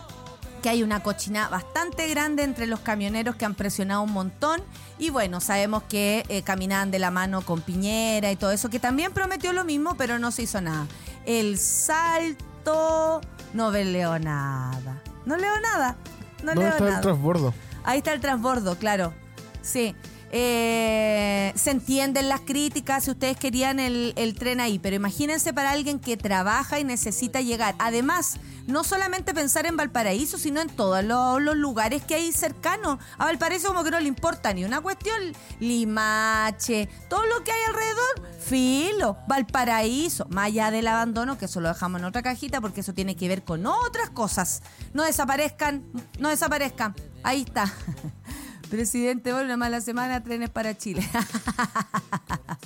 [0.64, 4.62] que hay una cochina bastante grande entre los camioneros que han presionado un montón.
[4.98, 8.78] Y bueno, sabemos que eh, caminaban de la mano con Piñera y todo eso, que
[8.78, 10.86] también prometió lo mismo, pero no se hizo nada.
[11.26, 13.20] El salto,
[13.52, 15.02] no leo nada.
[15.26, 15.98] No leo nada.
[16.42, 16.96] No ¿Dónde leo está nada.
[16.96, 17.54] el transbordo?
[17.84, 19.12] Ahí está el transbordo, claro.
[19.60, 19.94] Sí.
[20.32, 25.72] Eh, se entienden las críticas si ustedes querían el, el tren ahí, pero imagínense para
[25.72, 27.74] alguien que trabaja y necesita llegar.
[27.78, 32.98] Además, no solamente pensar en Valparaíso, sino en todos los, lugares que hay cercanos.
[33.18, 35.16] A Valparaíso como que no le importa ni una cuestión.
[35.60, 38.40] Limache, todo lo que hay alrededor.
[38.40, 42.94] Filo, Valparaíso, más allá del abandono, que eso lo dejamos en otra cajita porque eso
[42.94, 44.62] tiene que ver con otras cosas.
[44.92, 45.84] No desaparezcan,
[46.18, 46.94] no desaparezcan.
[47.22, 47.72] Ahí está.
[48.74, 51.08] Presidente, vuelve una mala semana, trenes para Chile.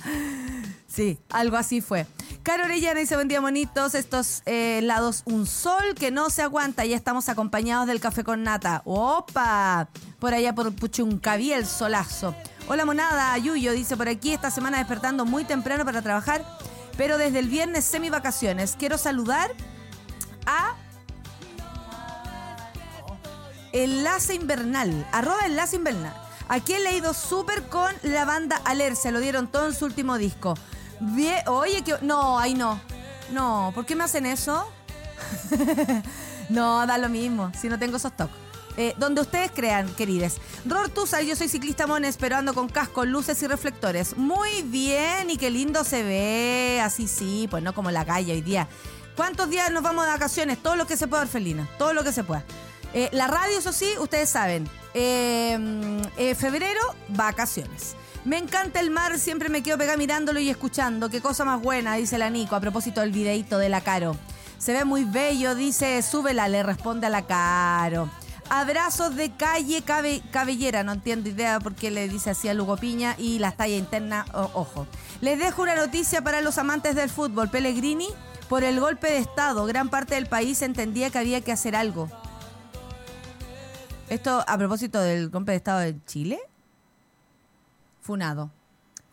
[0.87, 2.07] sí, algo así fue.
[2.41, 3.93] Caro Orellana dice, buen día, monitos.
[3.93, 6.83] Estos eh, lados, un sol que no se aguanta.
[6.83, 8.81] Ya estamos acompañados del café con nata.
[8.85, 9.87] ¡Opa!
[10.17, 12.33] Por allá por Puchuncaví, el solazo.
[12.67, 13.37] Hola, monada.
[13.37, 16.43] Yuyo dice por aquí, esta semana despertando muy temprano para trabajar,
[16.97, 18.75] pero desde el viernes semi vacaciones.
[18.79, 19.51] Quiero saludar
[20.47, 20.75] a
[23.71, 26.13] Enlace Invernal, arroba Enlace Invernal.
[26.47, 30.17] Aquí he leído súper con la banda Aler, se lo dieron todo en su último
[30.17, 30.55] disco.
[31.47, 32.79] Oye, que no, ahí no.
[33.31, 34.67] No, ¿por qué me hacen eso?
[36.49, 38.35] no, da lo mismo, si no tengo esos toques.
[38.77, 40.37] Eh, donde ustedes crean, querides.
[40.65, 44.15] Rortusa, yo soy ciclista mones, pero ando con casco, luces y reflectores.
[44.15, 46.79] Muy bien, y qué lindo se ve.
[46.81, 48.69] Así sí, pues no como la calle hoy día.
[49.17, 50.63] ¿Cuántos días nos vamos de vacaciones?
[50.63, 51.67] Todo lo que se pueda, Orfelina.
[51.77, 52.45] Todo lo que se pueda.
[52.93, 54.67] Eh, la radio, eso sí, ustedes saben.
[54.93, 55.57] Eh,
[56.17, 57.95] eh, febrero, vacaciones.
[58.25, 61.09] Me encanta el mar, siempre me quedo pegada mirándolo y escuchando.
[61.09, 64.15] Qué cosa más buena, dice la Nico, a propósito del videíto de la Caro.
[64.57, 68.09] Se ve muy bello, dice, súbela, le responde a la Caro.
[68.49, 72.75] Abrazos de calle cabe- cabellera, no entiendo idea por qué le dice así a Lugo
[72.77, 74.87] Piña y las tallas internas, o- ojo.
[75.21, 77.49] Les dejo una noticia para los amantes del fútbol.
[77.49, 78.07] Pellegrini,
[78.49, 82.09] por el golpe de Estado, gran parte del país entendía que había que hacer algo.
[84.09, 86.39] Esto a propósito del golpe de Estado de Chile.
[88.01, 88.51] Funado.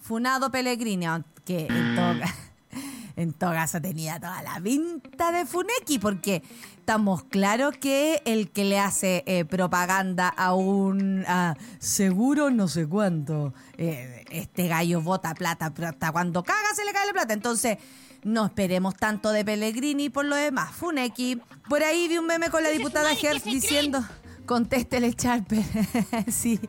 [0.00, 1.06] Funado Pellegrini,
[1.44, 2.34] que en todo, ca-
[3.16, 6.42] en todo caso tenía toda la pinta de Funeki, porque
[6.78, 12.86] estamos claros que el que le hace eh, propaganda a un a seguro no sé
[12.86, 17.34] cuánto, eh, este gallo bota plata, pero hasta cuando caga se le cae la plata.
[17.34, 17.76] Entonces,
[18.24, 20.74] no esperemos tanto de Pellegrini por lo demás.
[20.74, 21.40] Funeki.
[21.68, 24.02] Por ahí vi un meme con la diputada Hertz diciendo,
[24.46, 25.64] contéstele Charper.
[26.28, 26.60] sí.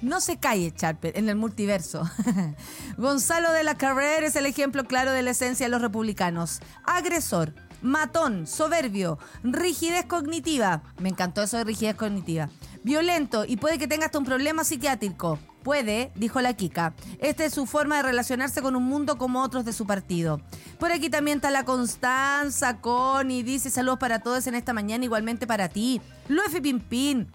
[0.00, 2.08] No se calle, Charper, en el multiverso.
[2.96, 6.60] Gonzalo de la Carrera es el ejemplo claro de la esencia de los republicanos.
[6.84, 10.82] Agresor, matón, soberbio, rigidez cognitiva.
[10.98, 12.48] Me encantó eso de rigidez cognitiva.
[12.86, 15.40] Violento y puede que tenga hasta un problema psiquiátrico.
[15.64, 16.94] Puede, dijo la Kika.
[17.18, 20.40] Esta es su forma de relacionarse con un mundo como otros de su partido.
[20.78, 25.48] Por aquí también está la Constanza, Connie, dice saludos para todos en esta mañana, igualmente
[25.48, 26.00] para ti.
[26.28, 27.26] Luefi Pimpín,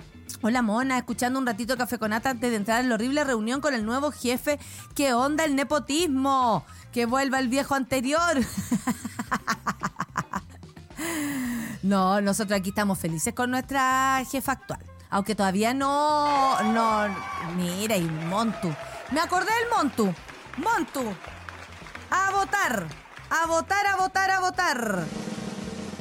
[0.41, 3.59] Hola Mona, escuchando un ratito Café con Nata antes de entrar en la horrible reunión
[3.59, 4.57] con el nuevo jefe.
[4.95, 6.63] ¿Qué onda el nepotismo?
[6.93, 8.37] Que vuelva el viejo anterior.
[11.83, 14.90] No, nosotros aquí estamos felices con nuestra jefa actual.
[15.11, 17.15] Aunque todavía no, no,
[17.57, 18.73] mira, y Montu.
[19.11, 20.13] Me acordé del Montu.
[20.57, 21.13] Montu.
[22.09, 22.87] A votar.
[23.29, 25.03] A votar, a votar, a votar.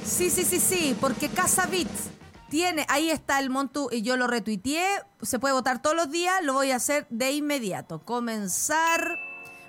[0.05, 2.11] Sí, sí, sí, sí, porque Casa Beats
[2.49, 4.87] tiene, ahí está el Montu y yo lo retuiteé,
[5.23, 8.05] se puede votar todos los días, lo voy a hacer de inmediato.
[8.05, 9.19] Comenzar,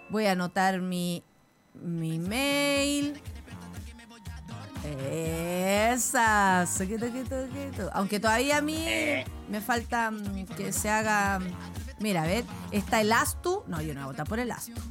[0.09, 1.23] voy a anotar mi,
[1.73, 3.21] mi mail.
[4.83, 6.65] Esa.
[7.93, 8.85] Aunque todavía a mí
[9.49, 11.39] me falta mm, que se haga.
[11.99, 13.63] Mira, a ver, está el Astu.
[13.67, 14.81] No, yo no voy a votar por el Astu.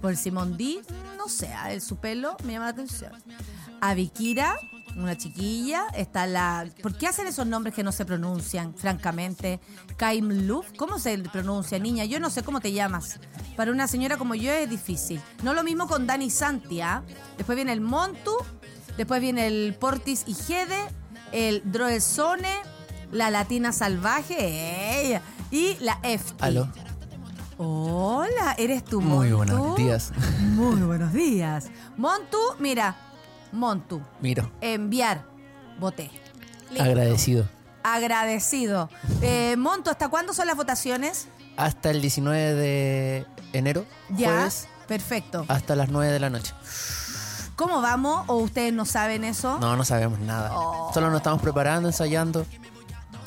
[0.00, 0.82] Por el Simón D,
[1.16, 3.12] no sé, ver, su pelo me llama la atención.
[3.80, 4.56] A Vikira,
[4.96, 5.86] una chiquilla.
[5.94, 6.68] Está la.
[6.82, 9.60] ¿Por qué hacen esos nombres que no se pronuncian, francamente?
[9.96, 12.04] Kaim Luf, ¿cómo se pronuncia, niña?
[12.04, 13.20] Yo no sé cómo te llamas.
[13.56, 15.20] Para una señora como yo es difícil.
[15.42, 17.02] No lo mismo con Dani Santia.
[17.36, 18.32] Después viene el Montu.
[18.96, 20.78] Después viene el Portis y Gede,
[21.32, 22.52] el Droesone,
[23.10, 26.34] la Latina Salvaje, y la Efti.
[26.40, 26.68] Aló.
[27.56, 29.16] Hola, ¿eres tú, Montu?
[29.16, 30.12] Muy buenos días.
[30.40, 31.66] Muy buenos días.
[31.96, 32.96] Montu, mira,
[33.52, 35.24] Montu, Miro, enviar,
[35.78, 36.10] voté.
[36.70, 36.82] Listo.
[36.84, 37.48] agradecido.
[37.84, 38.90] Agradecido.
[39.22, 41.28] Eh, Montu, ¿hasta cuándo son las votaciones?
[41.56, 45.44] Hasta el 19 de enero, Ya, jueves, perfecto.
[45.46, 46.52] hasta las 9 de la noche.
[47.56, 48.24] ¿Cómo vamos?
[48.28, 49.58] ¿O ustedes no saben eso?
[49.60, 50.50] No, no sabemos nada.
[50.52, 50.90] Oh.
[50.92, 52.44] Solo nos estamos preparando, ensayando.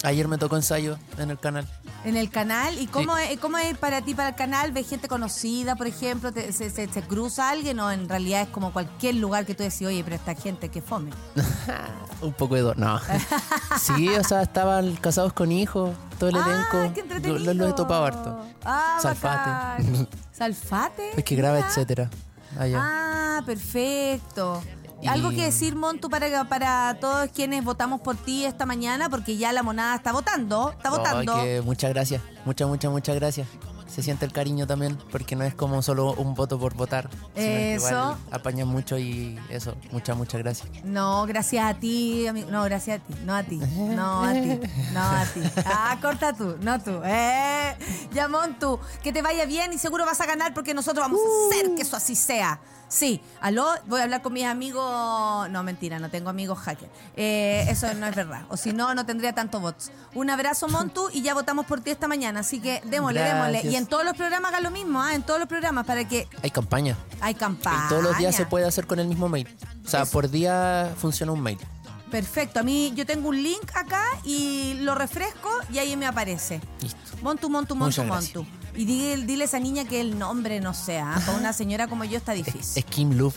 [0.04, 1.68] Ayer me tocó ensayo en el canal.
[2.06, 2.78] En el canal.
[2.78, 3.24] ¿Y cómo, Sí.
[3.32, 4.72] es, cómo es para ti, para el canal?
[4.72, 6.32] ¿Ves gente conocida, por ejemplo?
[6.32, 9.64] ¿Te- se, se- se cruza alguien o en realidad es como cualquier lugar que tú
[9.64, 11.12] decís, oye, pero esta gente que fome?
[12.22, 13.00] Un poco de dos, no.
[13.80, 16.94] sí, o sea, estaban casados con hijos, todo el ¡Ah, elenco.
[16.94, 17.54] qué Lo, entretenido!
[17.56, 18.46] lo he topado harto.
[18.66, 20.08] Ah, Salfate.
[20.32, 21.12] ¿Salfate?
[21.18, 22.10] Es que graba, etcétera.
[22.58, 22.78] Allá.
[22.82, 24.62] Ah, perfecto.
[25.02, 29.38] Y- Algo que decir, Montu, para, para todos quienes votamos por ti esta mañana, porque
[29.38, 31.36] ya la monada está votando, está votando.
[31.36, 32.22] Que muchas gracias.
[32.46, 33.48] Muchas, muchas, muchas gracias.
[33.88, 37.10] Se siente el cariño también, porque no es como solo un voto por votar.
[37.36, 38.18] Eso.
[38.32, 39.76] apañan mucho y eso.
[39.92, 40.70] Muchas, muchas gracias.
[40.84, 42.52] No, gracias a ti, amigo.
[42.52, 43.14] No, gracias a ti.
[43.26, 43.58] No a ti.
[43.58, 44.60] No a ti.
[44.94, 45.42] No a ti.
[45.66, 47.02] Ah, corta tú, no tú.
[47.04, 47.76] Eh,
[48.14, 51.56] ya, Montu, que te vaya bien y seguro vas a ganar porque nosotros vamos a
[51.56, 52.60] hacer que eso así sea.
[52.90, 55.50] Sí, aló, voy a hablar con mis amigos.
[55.50, 56.90] No, mentira, no tengo amigos hackers.
[57.18, 58.44] Eh, eso no es verdad.
[58.50, 59.92] O si no, no tendría tantos bots.
[60.14, 62.40] Un abrazo, Montu, y ya votamos por ti esta mañana.
[62.40, 63.62] Así que démosle, démosle.
[63.66, 65.14] Y en todos los programas hagan lo mismo, ¿ah?
[65.16, 66.96] En todos los programas para que Hay campaña.
[67.20, 67.84] hay campaña.
[67.86, 69.48] Y todos los días se puede hacer con el mismo mail.
[69.86, 70.12] O sea, Eso.
[70.12, 71.58] por día funciona un mail.
[72.10, 76.62] Perfecto, a mí yo tengo un link acá y lo refresco y ahí me aparece.
[76.82, 76.98] Listo.
[77.22, 78.04] Montu, Montu, Montu.
[78.06, 78.46] Montu.
[78.78, 81.20] Y dile, dile a esa niña que el nombre no sea, ¿ah?
[81.26, 82.72] para una señora como yo está difícil.
[82.76, 83.36] Es Kim Love,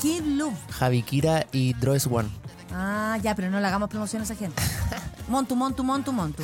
[0.00, 0.54] Kid Love.
[0.70, 2.28] Javi Kira y Droes One.
[2.72, 4.62] Ah, ya, pero no le hagamos promoción a esa gente.
[5.28, 6.42] Montu, Montu, Montu, Montu.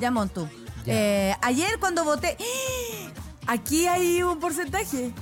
[0.00, 0.48] Ya, Montu.
[0.86, 0.94] Ya.
[0.94, 2.36] Eh, ayer cuando voté...
[3.48, 5.12] Aquí hay un porcentaje.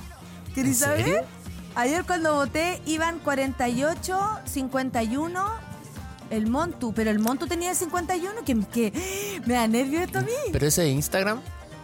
[0.53, 1.25] ¿Querés ¿En saber?
[1.73, 5.71] Ayer cuando voté iban 48, 51
[6.29, 10.31] el Montu, pero el Montu tenía 51, que, que me da nervio esto a mí.
[10.51, 11.41] Pero ese de Instagram,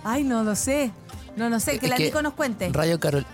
[0.09, 0.91] Ay, no lo sé.
[1.35, 2.69] No, no sé, que Es la que Nico nos cuente.
[2.71, 3.25] Radio Carol.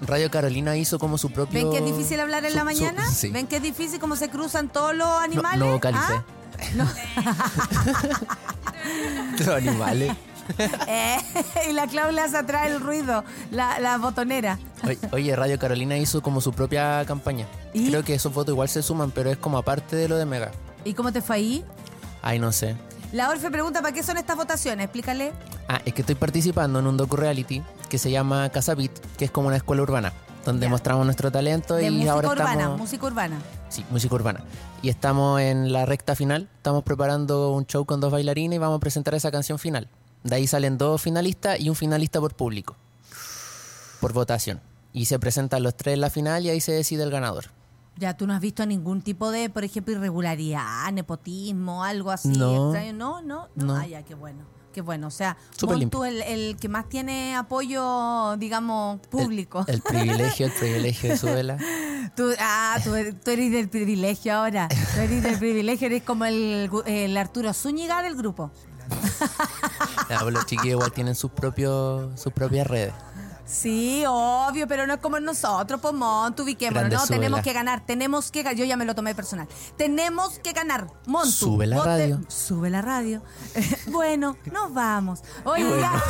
[0.00, 1.60] Radio Carolina hizo como su propio.
[1.60, 3.10] ¿Ven que es difícil hablar en su- la su- mañana?
[3.10, 3.30] sí.
[3.30, 5.58] ¿Ven que es difícil cómo se cruzan todos los No, animales?
[5.58, 6.14] no vocalicé.
[6.78, 6.94] ¿Ah?
[9.38, 10.12] Los animales.
[10.86, 11.18] Eh,
[11.68, 14.58] y la Claudia se atrae el ruido, la, la botonera.
[14.82, 17.46] Oye, Oye, Radio Carolina hizo como su propia campaña.
[17.74, 17.90] ¿Y?
[17.90, 20.50] Creo que esos votos igual se suman, pero es como aparte de lo de Mega.
[20.86, 21.64] ¿Y cómo te fue ahí?
[22.22, 22.76] Ay, no sé.
[23.12, 24.84] La Orfe pregunta, ¿para qué son estas votaciones?
[24.84, 25.32] Explícale.
[25.68, 29.30] Ah, es que estoy participando en un docu-reality que se llama Casa Beat, que es
[29.30, 30.12] como una escuela urbana,
[30.44, 30.70] donde Ya.
[30.70, 32.78] mostramos nuestro talento De y música ahora urbana, estamos...
[32.78, 33.38] música urbana.
[33.70, 34.40] Sí, música urbana.
[34.82, 38.76] Y estamos en la recta final, estamos preparando un show con dos bailarines y vamos
[38.76, 39.88] a presentar esa canción final.
[40.24, 42.76] De ahí salen dos finalistas y un finalista por público,
[44.00, 44.60] por votación.
[44.92, 47.46] Y se presentan los tres en la final y ahí se decide el ganador.
[47.98, 52.28] Ya, ¿tú no has visto ningún tipo de, por ejemplo, irregularidad, nepotismo, algo así?
[52.28, 52.72] No.
[52.72, 52.92] extraño?
[52.92, 53.64] No, no, no.
[53.66, 53.74] No.
[53.76, 54.44] Ah, ya, qué bueno.
[54.72, 55.08] Qué bueno.
[55.08, 59.64] O sea, Montu, el, el que más tiene apoyo, digamos, público.
[59.66, 61.56] El, el privilegio, el privilegio de su vela.
[62.16, 64.68] Tú, ah, tú, eres- tú eres del privilegio ahora.
[64.68, 68.50] Tú eres del privilegio, eres como el, el Arturo Zúñiga del grupo.
[70.30, 72.94] Los chiquillos igual tienen sus, propios, sus propias redes.
[73.48, 78.30] Sí, obvio, pero no es como nosotros, Montu, ubiquémonos, Grande no, tenemos que ganar, tenemos
[78.30, 81.30] que ganar, yo ya me lo tomé personal, tenemos que ganar, Montu.
[81.30, 82.20] Sube la radio.
[82.28, 83.22] Sube la radio.
[83.90, 85.22] bueno, nos vamos.
[85.44, 85.92] Oiga.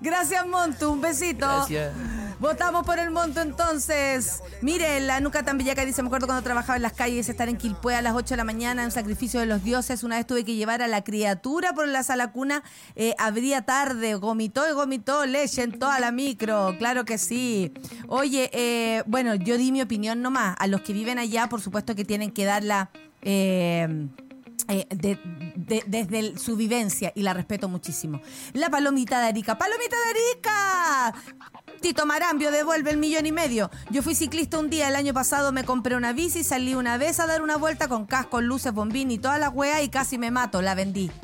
[0.00, 1.46] Gracias, Montu, un besito.
[1.46, 1.92] Gracias.
[2.40, 4.44] Votamos por el monto entonces.
[4.62, 7.56] Mire, la nuca tan bellaca dice, me acuerdo cuando trabajaba en las calles, estar en
[7.56, 10.04] Quilpué a las 8 de la mañana, un sacrificio de los dioses.
[10.04, 12.62] Una vez tuve que llevar a la criatura por la sala cuna,
[12.94, 16.76] eh, abría tarde, gomitó y gomitó leche en toda la micro.
[16.78, 17.72] Claro que sí.
[18.06, 20.54] Oye, eh, bueno, yo di mi opinión nomás.
[20.60, 22.90] A los que viven allá, por supuesto que tienen que darla...
[23.22, 24.06] eh,
[24.68, 25.18] eh, de-
[25.56, 28.20] de- desde su vivencia y la respeto muchísimo.
[28.52, 29.58] La palomita de Arica.
[29.58, 31.14] ¡Palomita de Arica!
[31.80, 33.70] Tito Marambio devuelve el millón y medio.
[33.90, 37.20] Yo fui ciclista un día el año pasado, me compré una bici, salí una vez
[37.20, 40.30] a dar una vuelta con casco, luces, bombín y toda la wea y casi me
[40.30, 41.10] mato, la vendí.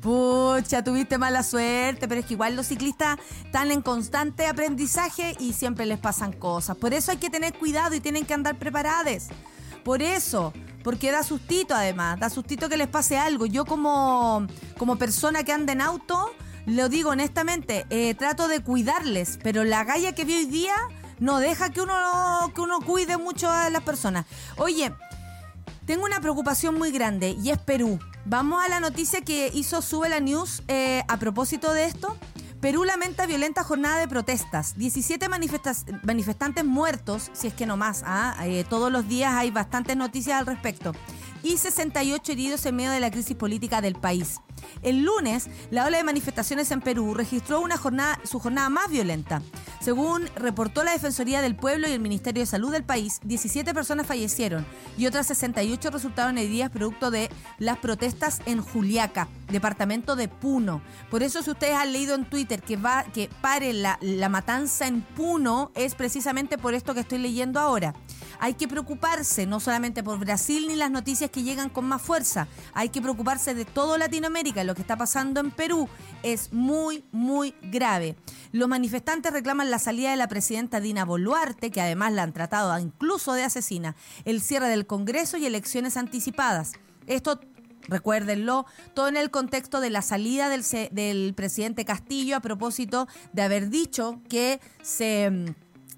[0.00, 5.52] Pucha, tuviste mala suerte, pero es que igual los ciclistas están en constante aprendizaje y
[5.52, 6.76] siempre les pasan cosas.
[6.76, 9.24] Por eso hay que tener cuidado y tienen que andar preparados.
[9.84, 10.52] Por eso,
[10.82, 13.46] porque da sustito además, da sustito que les pase algo.
[13.46, 14.46] Yo como,
[14.78, 16.32] como persona que anda en auto,
[16.66, 20.74] lo digo honestamente, eh, trato de cuidarles, pero la galla que vi hoy día
[21.18, 21.94] no deja que uno,
[22.54, 24.26] que uno cuide mucho a las personas.
[24.56, 24.92] Oye,
[25.86, 27.98] tengo una preocupación muy grande y es Perú.
[28.24, 32.16] Vamos a la noticia que hizo Sube la News eh, a propósito de esto.
[32.60, 34.76] Perú lamenta violenta jornada de protestas.
[34.76, 35.28] 17
[36.02, 38.02] manifestantes muertos, si es que no más.
[38.04, 38.36] ¿ah?
[38.44, 40.92] Eh, todos los días hay bastantes noticias al respecto.
[41.42, 44.40] Y 68 heridos en medio de la crisis política del país.
[44.82, 49.42] El lunes, la ola de manifestaciones en Perú registró una jornada, su jornada más violenta.
[49.80, 54.06] Según reportó la Defensoría del Pueblo y el Ministerio de Salud del país, 17 personas
[54.06, 54.66] fallecieron
[54.98, 60.82] y otras 68 resultaron heridas producto de las protestas en Juliaca, departamento de Puno.
[61.10, 64.86] Por eso si ustedes han leído en Twitter que va que pare la, la matanza
[64.86, 67.94] en Puno es precisamente por esto que estoy leyendo ahora.
[68.38, 72.48] Hay que preocuparse no solamente por Brasil ni las noticias que llegan con más fuerza,
[72.72, 74.49] hay que preocuparse de todo Latinoamérica.
[74.52, 75.88] Lo que está pasando en Perú
[76.22, 78.16] es muy, muy grave.
[78.52, 82.76] Los manifestantes reclaman la salida de la presidenta Dina Boluarte, que además la han tratado
[82.78, 83.94] incluso de asesina,
[84.24, 86.72] el cierre del Congreso y elecciones anticipadas.
[87.06, 87.40] Esto
[87.88, 93.70] Recuérdenlo, todo en el contexto de la salida del, presidente Castillo a propósito de haber
[93.70, 95.46] dicho que se mm,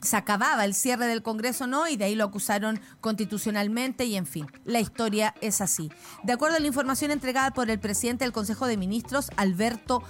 [0.02, 1.88] se acababa el cierre del Congreso, ¿no?
[1.88, 5.90] Y de ahí lo acusaron constitucionalmente y en fin, la historia es así.
[6.24, 10.02] De acuerdo a la información entregada por el presidente del Consejo de Ministros, Alberto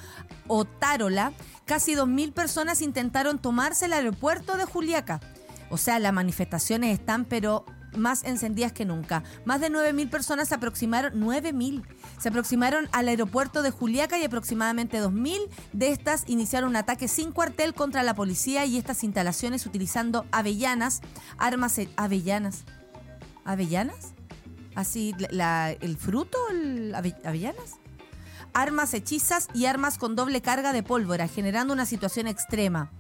[0.49, 1.33] Otárola,
[1.67, 5.21] casi 2.000 personas intentaron tomarse el aeropuerto de Juliaca.
[5.71, 7.65] O sea, las manifestaciones están pero
[7.97, 9.23] más encendidas que nunca.
[9.45, 11.85] Más de 9.000 personas se aproximaron, 9.000,
[12.19, 17.33] se aproximaron al aeropuerto de Juliaca y aproximadamente 2.000 de estas iniciaron un ataque sin
[17.33, 21.01] cuartel contra la policía y estas instalaciones utilizando avellanas,
[21.39, 22.65] armas avellanas.
[23.45, 24.15] ¿Avellanas?
[24.75, 25.15] Así,
[25.81, 26.39] el fruto,
[27.25, 27.83] avellanas
[28.55, 32.91] armas hechizas y armas con doble carga de pólvora, generando una situación extrema.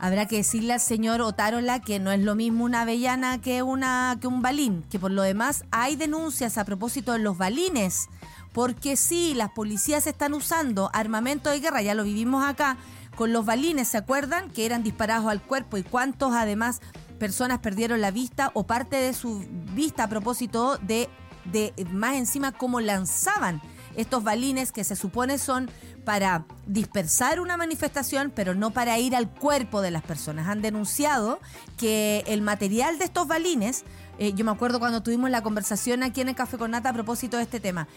[0.00, 4.16] Habrá que decirle al señor Otárola que no es lo mismo una avellana que, una,
[4.20, 8.08] que un balín, que por lo demás hay denuncias a propósito de los balines,
[8.52, 12.76] porque sí, las policías están usando armamento de guerra, ya lo vivimos acá,
[13.16, 14.50] con los balines, ¿se acuerdan?
[14.50, 16.80] Que eran disparados al cuerpo y cuántos además
[17.18, 19.44] personas perdieron la vista o parte de su
[19.74, 21.08] vista a propósito de,
[21.46, 23.60] de más encima cómo lanzaban
[23.96, 25.68] estos balines que se supone son
[26.08, 30.48] para dispersar una manifestación, pero no para ir al cuerpo de las personas.
[30.48, 31.38] Han denunciado
[31.76, 33.84] que el material de estos balines,
[34.18, 36.92] eh, yo me acuerdo cuando tuvimos la conversación aquí en el Café con Nata a
[36.94, 37.88] propósito de este tema,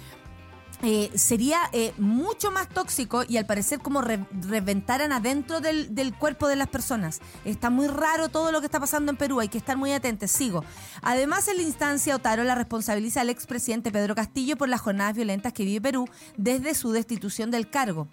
[0.84, 6.47] eh, sería eh, mucho más tóxico y al parecer como reventaran adentro del, del, cuerpo
[6.47, 7.21] de las personas.
[7.45, 10.32] Está muy raro todo lo que está pasando en Perú, hay que estar muy atentos,
[10.32, 10.63] sigo.
[11.01, 15.53] Además, en la instancia, Otaro la responsabiliza al expresidente Pedro Castillo por las jornadas violentas
[15.53, 16.07] que vive Perú
[16.38, 18.07] desde su destitución del cargo.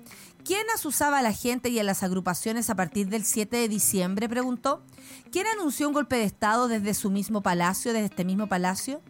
[0.48, 4.30] ¿Quién asusaba a la gente y a las agrupaciones a partir del 7 de diciembre?
[4.30, 4.82] preguntó.
[5.30, 9.02] ¿Quién anunció un golpe de Estado desde su mismo palacio, desde este mismo palacio?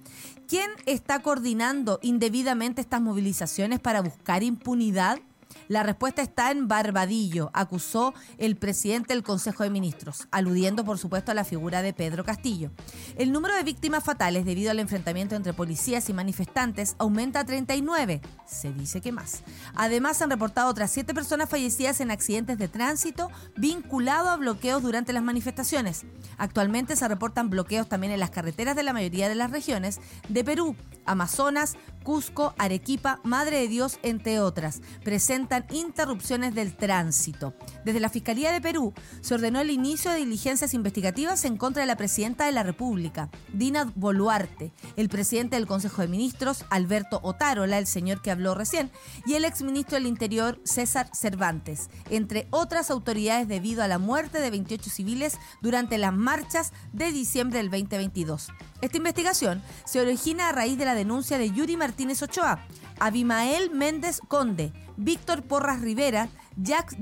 [0.48, 5.20] ¿Quién está coordinando indebidamente estas movilizaciones para buscar impunidad?
[5.68, 11.30] La respuesta está en Barbadillo, acusó el presidente del Consejo de Ministros, aludiendo por supuesto
[11.30, 12.70] a la figura de Pedro Castillo.
[13.16, 18.22] El número de víctimas fatales debido al enfrentamiento entre policías y manifestantes aumenta a 39,
[18.46, 19.42] se dice que más.
[19.74, 25.12] Además han reportado otras siete personas fallecidas en accidentes de tránsito vinculados a bloqueos durante
[25.12, 26.06] las manifestaciones.
[26.38, 30.00] Actualmente se reportan bloqueos también en las carreteras de la mayoría de las regiones
[30.30, 31.76] de Perú, Amazonas,
[32.08, 34.80] Cusco, Arequipa, Madre de Dios, entre otras.
[35.04, 37.52] Presentan interrupciones del tránsito.
[37.84, 41.86] Desde la Fiscalía de Perú se ordenó el inicio de diligencias investigativas en contra de
[41.86, 47.76] la presidenta de la República, Dina Boluarte, el presidente del Consejo de Ministros, Alberto Otárola,
[47.76, 48.90] el señor que habló recién,
[49.26, 54.48] y el exministro del Interior, César Cervantes, entre otras autoridades debido a la muerte de
[54.48, 58.48] 28 civiles durante las marchas de diciembre del 2022.
[58.80, 62.64] Esta investigación se origina a raíz de la denuncia de Yuri Martínez Ochoa,
[63.00, 66.98] Abimael Méndez Conde, Víctor Porras Rivera, Jacques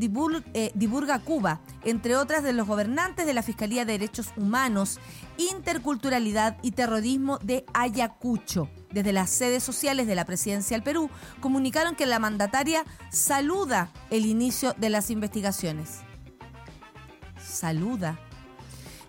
[0.54, 4.98] eh, Diburga Cuba, entre otras de los gobernantes de la Fiscalía de Derechos Humanos,
[5.36, 8.70] Interculturalidad y Terrorismo de Ayacucho.
[8.90, 11.10] Desde las sedes sociales de la presidencia del Perú
[11.40, 16.00] comunicaron que la mandataria saluda el inicio de las investigaciones.
[17.42, 18.18] Saluda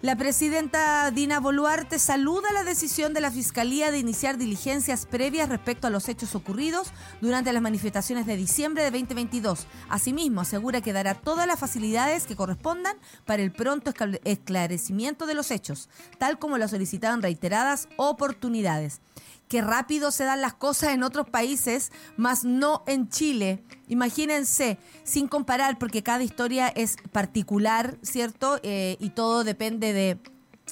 [0.04, 5.88] la presidenta Dina Boluarte saluda la decisión de la Fiscalía de iniciar diligencias previas respecto
[5.88, 6.90] a los hechos ocurridos
[7.20, 9.66] durante las manifestaciones de diciembre de 2022.
[9.90, 12.96] Asimismo, asegura que dará todas las facilidades que correspondan
[13.26, 13.92] para el pronto
[14.24, 15.90] esclarecimiento de los hechos,
[16.20, 19.02] tal como lo solicitaban reiteradas oportunidades
[19.48, 23.64] que rápido se dan las cosas en otros países, más no en Chile.
[23.88, 28.60] Imagínense, sin comparar, porque cada historia es particular, ¿cierto?
[28.64, 30.20] Eh, y todo depende de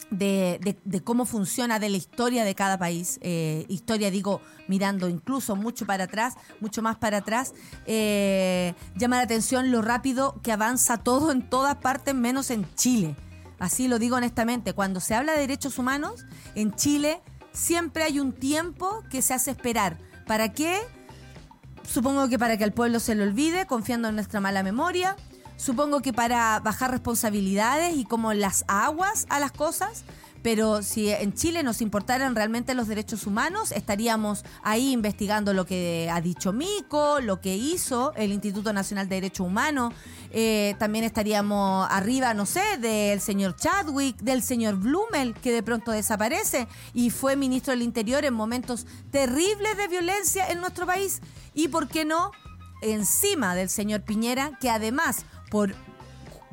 [0.09, 3.19] de, cómo funciona, de la historia de cada país.
[3.21, 7.53] Eh, historia, digo, mirando incluso mucho para atrás, mucho más para atrás.
[7.85, 13.15] Eh, llama la atención lo rápido que avanza todo en todas partes, menos en Chile.
[13.59, 14.73] Así lo digo honestamente.
[14.73, 17.21] Cuando se habla de derechos humanos, en Chile
[17.55, 19.97] siempre hay un tiempo que se hace esperar.
[20.27, 20.79] ¿Para qué?
[21.87, 25.15] Supongo que para que al pueblo se le olvide, confiando en nuestra mala memoria
[25.57, 30.03] Supongo que para bajar responsabilidades y como las aguas a las cosas,
[30.45, 36.07] pero si en Chile nos importaran realmente los derechos humanos, estaríamos ahí investigando lo que
[36.13, 39.91] ha dicho Mico, lo que hizo el Instituto Nacional de Derechos Humanos,
[40.29, 45.89] eh, también estaríamos arriba, no sé, del señor Chadwick, del señor Blumel, que de pronto
[45.89, 51.21] desaparece y fue ministro del Interior en momentos terribles de violencia en nuestro país.
[51.55, 52.29] Y, ¿por qué no?
[52.83, 55.73] Encima del señor Piñera, que además por,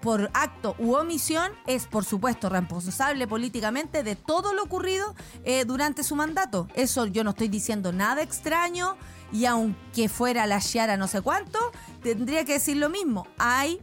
[0.02, 6.02] por acto u omisión es, por supuesto, responsable políticamente de todo lo ocurrido eh, durante
[6.02, 6.68] su mandato.
[6.74, 8.96] Eso yo no estoy diciendo nada extraño
[9.32, 11.58] y aunque fuera la Chiara no sé cuánto,
[12.02, 13.26] tendría que decir lo mismo.
[13.38, 13.80] Hay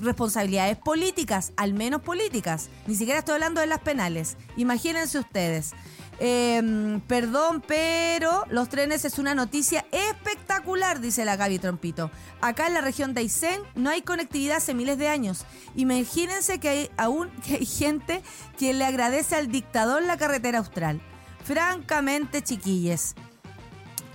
[0.00, 2.70] responsabilidades políticas, al menos políticas.
[2.86, 4.36] Ni siquiera estoy hablando de las penales.
[4.56, 5.72] Imagínense ustedes.
[6.20, 12.10] Em, perdón, pero los trenes es una noticia espectacular, dice la Gaby Trompito.
[12.40, 15.44] Acá en la región de Aysén no hay conectividad hace miles de años.
[15.76, 18.22] Imagínense que hay aún hay gente
[18.58, 21.00] que le agradece al dictador la carretera austral.
[21.44, 23.14] Francamente, chiquilles,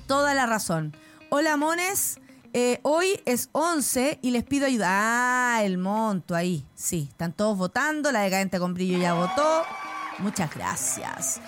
[0.06, 0.96] toda la razón.
[1.30, 2.20] Hola, mones.
[2.56, 4.88] Eh, hoy es 11 y les pido ayuda.
[4.90, 6.68] Ah, el monto ahí.
[6.76, 8.12] Sí, están todos votando.
[8.12, 9.64] La decadente con brillo ya votó.
[10.20, 11.42] Muchas gracias.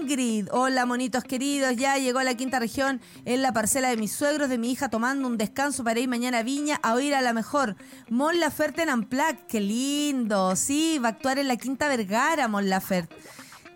[0.00, 4.12] Ingrid, hola monitos queridos, ya llegó a la quinta región en la parcela de mis
[4.12, 7.22] suegros, de mi hija tomando un descanso para ir mañana a Viña a oír a
[7.22, 7.76] la mejor.
[8.10, 12.68] Mon Laferte en Amplac, qué lindo, sí, va a actuar en la quinta Vergara Mon
[12.68, 13.16] Laferte.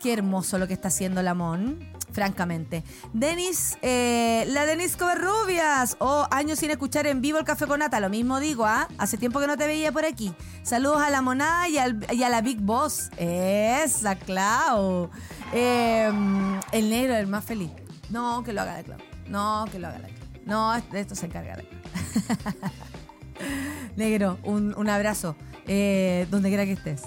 [0.01, 2.82] Qué hermoso lo que está haciendo la Mon francamente.
[3.12, 5.99] Denis, eh, la Denis Covarrubias.
[6.01, 8.01] Oh, años sin escuchar en vivo el café con nata.
[8.01, 8.88] Lo mismo digo, ¿ah?
[8.97, 10.34] Hace tiempo que no te veía por aquí.
[10.62, 13.11] Saludos a la monada y, a la Big Boss.
[13.18, 15.11] Esa, Clau.
[15.53, 17.70] Em, el negro, el más feliz.
[18.09, 18.99] No, que lo haga de Clau.
[19.28, 20.26] No, que lo haga de Clau.
[20.47, 21.66] No, de esto se encarga de
[23.97, 25.36] Negro, un, un abrazo.
[25.68, 27.02] Eh, donde quiera que estés.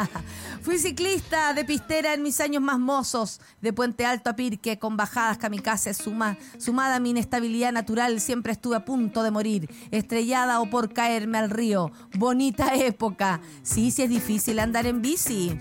[0.62, 4.96] Fui ciclista de pistera en mis años más mozos, de Puente Alto a Pirque, con
[4.96, 10.60] bajadas kamikazes, suma, sumada a mi inestabilidad natural, siempre estuve a punto de morir, estrellada
[10.60, 11.90] o por caerme al río.
[12.14, 13.40] Bonita época.
[13.62, 15.58] Sí, sí es difícil andar en bici.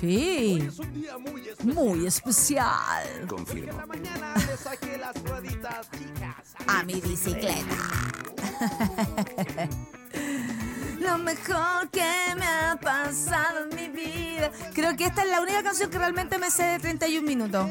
[0.00, 0.58] Sí.
[1.62, 3.26] Muy especial.
[3.28, 3.80] Confirmo.
[6.66, 7.76] a mi bicicleta.
[11.04, 14.50] lo mejor que me ha pasado en mi vida.
[14.72, 17.70] Creo que esta es la única canción que realmente me sé de 31 minutos.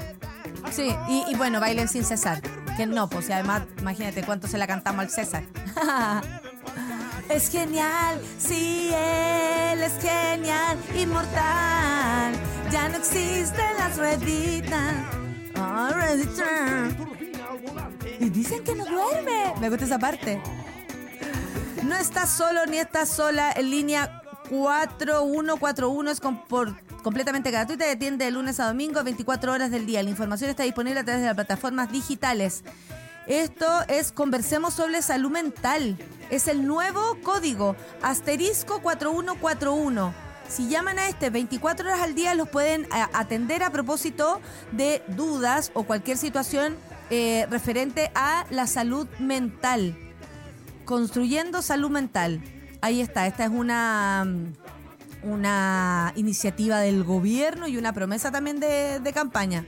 [0.72, 2.42] Sí, y, bueno, bailen sin cesar.
[2.78, 5.44] Que no, pues además, imagínate cuánto se la cantamos al César.
[7.30, 12.34] es genial, sí, él es genial, inmortal.
[12.72, 14.94] Ya no existen las rueditas.
[18.20, 19.54] Y dicen que no duerme.
[19.60, 20.42] Me gusta esa parte.
[21.86, 26.22] No estás solo ni estás sola en línea 4141 es
[27.02, 30.02] completamente gratuita y atiende de lunes a domingo 24 horas del día.
[30.02, 32.64] La información está disponible a través de las plataformas digitales.
[33.28, 35.98] Esto es Conversemos sobre Salud Mental.
[36.30, 40.14] Es el nuevo código asterisco 4141.
[40.48, 44.40] Si llaman a este 24 horas al día, los pueden eh, atender a propósito
[44.72, 46.78] de dudas o cualquier situación
[47.10, 49.98] eh, referente a la salud mental.
[50.86, 52.42] Construyendo salud mental.
[52.82, 54.28] Ahí está, esta es una,
[55.24, 59.66] una iniciativa del gobierno y una promesa también de, campaña.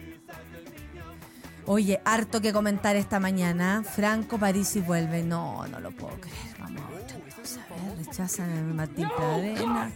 [1.66, 3.84] Oye, harto que comentar esta mañana.
[3.84, 5.24] Franco París y vuelve.
[5.24, 6.58] No, no lo puedo creer.
[6.60, 7.62] Vamos a otra cosa.
[7.98, 9.92] rechazan a Martín Pradena.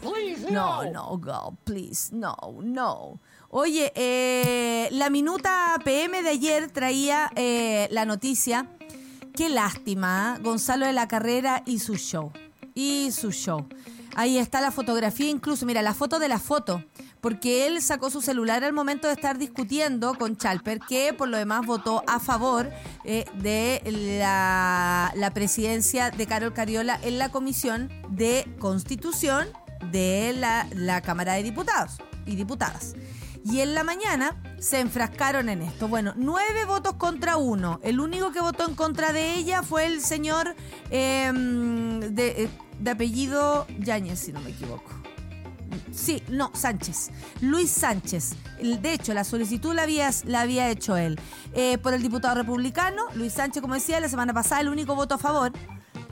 [0.50, 2.16] No, no, go, please.
[2.16, 3.20] No, no.
[3.50, 8.68] Oye, eh, la minuta PM de ayer traía eh, la noticia
[9.36, 10.42] Qué lástima, ¿eh?
[10.42, 12.32] Gonzalo de la Carrera y su show.
[12.76, 13.68] Y su show.
[14.16, 16.84] Ahí está la fotografía, incluso, mira, la foto de la foto.
[17.22, 21.38] Porque él sacó su celular al momento de estar discutiendo con Chalper, que por lo
[21.38, 22.70] demás votó a favor
[23.04, 23.82] eh, de
[24.20, 29.48] la, la presidencia de Carol Cariola en la Comisión de Constitución
[29.92, 32.96] de la, la Cámara de Diputados y Diputadas.
[33.46, 35.88] Y en la mañana se enfrascaron en esto.
[35.88, 37.80] Bueno, nueve votos contra uno.
[37.84, 40.56] El único que votó en contra de ella fue el señor
[40.90, 44.92] em, eh, de, apellido Yáñez, si no me equivoco.
[45.92, 47.12] Sí, no, Sánchez.
[47.42, 48.32] Luis Sánchez.
[48.62, 51.20] De hecho, la solicitud la había, hecho él.
[51.54, 55.16] Eh, por el diputado republicano, Luis Sánchez, como decía, la semana pasada el único voto
[55.16, 55.52] a favor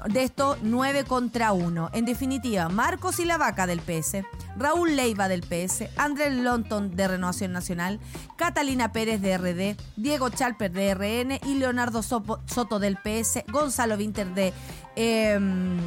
[0.05, 1.89] de esto 9 contra 1.
[1.93, 4.23] En definitiva, Marcos y la Vaca del PS,
[4.57, 7.99] Raúl Leiva del PS, Andrés Lonton de Renovación Nacional,
[8.35, 14.33] Catalina Pérez de RD, Diego Chalper de RN y Leonardo Soto del PS, Gonzalo Winter
[14.33, 14.53] de...
[14.95, 15.77] Em,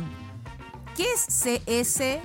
[0.97, 2.21] ¿Qué es CS?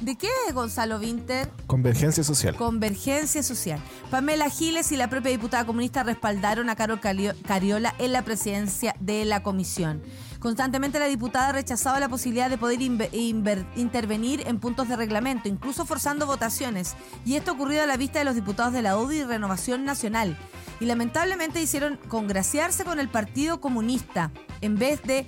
[0.00, 1.48] ¿De qué es Gonzalo Winter?
[1.66, 2.54] Convergencia Social.
[2.56, 3.80] Convergencia Social.
[4.10, 9.24] Pamela Giles y la propia diputada comunista respaldaron a Carol Cariola en la presidencia de
[9.24, 10.02] la comisión.
[10.46, 15.84] Constantemente la diputada ha rechazado la posibilidad de poder intervenir en puntos de reglamento, incluso
[15.84, 16.94] forzando votaciones.
[17.24, 19.84] Y esto ha ocurrido a la vista de los diputados de la UDI y Renovación
[19.84, 20.38] Nacional.
[20.78, 24.30] Y lamentablemente hicieron congraciarse con el Partido Comunista
[24.60, 25.26] en vez de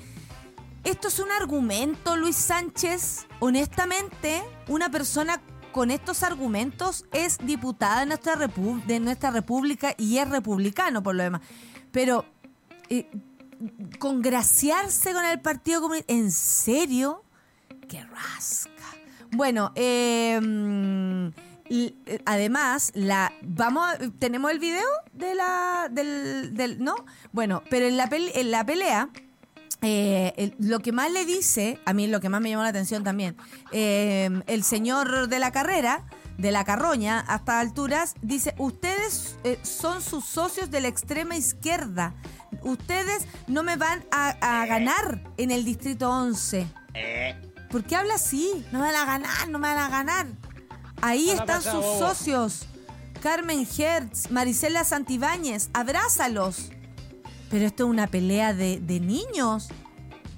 [0.84, 3.26] ¿Esto es un argumento, Luis Sánchez?
[3.40, 5.40] Honestamente, una persona
[5.72, 11.24] con estos argumentos es diputada de nuestra, de nuestra república y es republicano por lo
[11.24, 11.40] demás.
[11.90, 12.24] Pero,
[12.88, 13.10] eh,
[13.98, 17.24] congraciarse con el Partido Comunista, ¿en serio?
[17.88, 18.70] ¡Qué rasca!
[19.32, 21.32] Bueno, em,
[22.24, 23.86] además, la vamos
[24.18, 26.94] tenemos el video de la del, no
[27.32, 27.96] bueno pero en
[28.50, 29.10] la pelea
[29.80, 33.04] eh, lo que más le dice, a mí lo que más me llamó la atención
[33.04, 33.36] también,
[33.70, 36.04] eh, el señor de la carrera,
[36.36, 42.14] de la carroña, hasta alturas, dice, ustedes eh, son sus socios de la extrema izquierda,
[42.62, 46.66] ustedes no me van a, ganar en el Distrito 11.
[47.70, 48.66] ¿Por qué habla así?
[48.72, 50.26] No me van a ganar, no me van a ganar.
[51.02, 52.66] Ahí están sus socios.
[53.20, 56.70] Carmen Hertz, Marisela Santibáñez, abrázalos.
[57.50, 59.68] Pero esto es una pelea de, niños.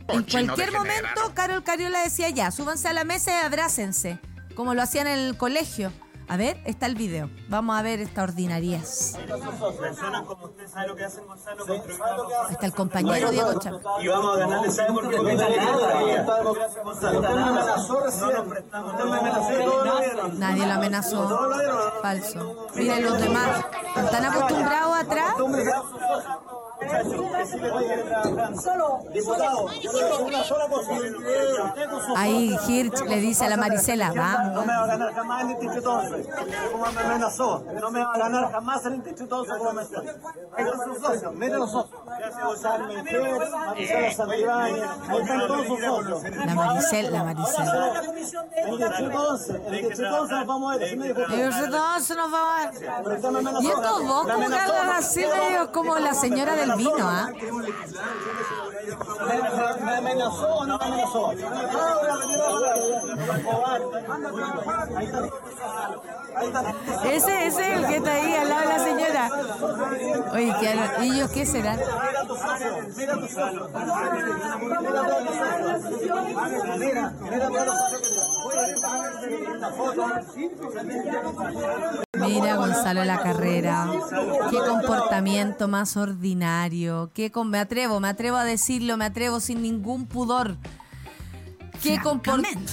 [0.08, 4.18] en cualquier momento, Carol Cariola decía ya, súbanse a la mesa y abrácense,
[4.54, 5.92] como lo hacían en el colegio.
[6.30, 7.28] A ver, está el video.
[7.48, 9.16] Vamos a ver esta ordinariez.
[12.50, 13.82] Está el compañero Diego Chávez.
[14.00, 15.16] Y vamos a ganar, ¿sabe por qué?
[20.38, 21.40] Nadie lo amenazó.
[22.00, 22.68] Falso.
[22.76, 23.64] Miren los demás.
[23.96, 24.89] Están acostumbrados.
[32.16, 34.54] Ahí Hirsch le dice a la Maricela, vamos.
[34.54, 36.28] No me va a ganar jamás el Instituto 11.
[36.72, 37.64] Como me amenazó.
[37.80, 40.00] No me va a ganar jamás el Instituto 11 como me está.
[40.00, 42.00] Ahí están sus socios, miren los socios.
[43.50, 46.22] Maricela Santibáñez, ahí están todos sus socios.
[46.46, 48.02] La Maricela, la Maricela.
[48.56, 50.88] El Distrito 11, el Distrito 11 nos vamos a ver.
[50.92, 53.62] El Distrito 11 nos vamos a ver.
[53.62, 57.29] Y estos dos como que hablan así medio como la señora del vino, ¿ah?
[59.84, 61.32] ¿Me amenazó o no me amenazó?
[67.04, 69.30] Ese, es el que está ahí al lado de la señora.
[70.32, 71.78] Oye, ¿qué, ¿ellos qué serán?
[72.96, 73.30] Mira, mira,
[76.78, 77.14] Mira,
[82.20, 83.90] Gonzalo la carrera.
[84.50, 87.10] Qué comportamiento más ordinario.
[87.14, 90.56] Qué me atrevo, me atrevo a decirlo, me atrevo sin ningún pudor.
[91.82, 92.72] Qué comportamiento.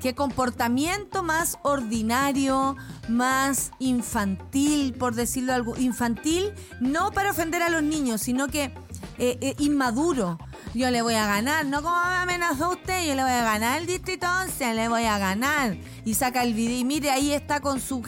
[0.00, 2.76] Qué comportamiento más ordinario,
[3.08, 5.76] más infantil, por decirlo algo.
[5.76, 8.72] Infantil, no para ofender a los niños, sino que
[9.18, 10.38] eh, eh, inmaduro.
[10.74, 13.80] Yo le voy a ganar, no como me amenazó usted, yo le voy a ganar
[13.80, 15.76] el distrito 11, le voy a ganar.
[16.04, 18.02] Y saca el video y mire, ahí está con su...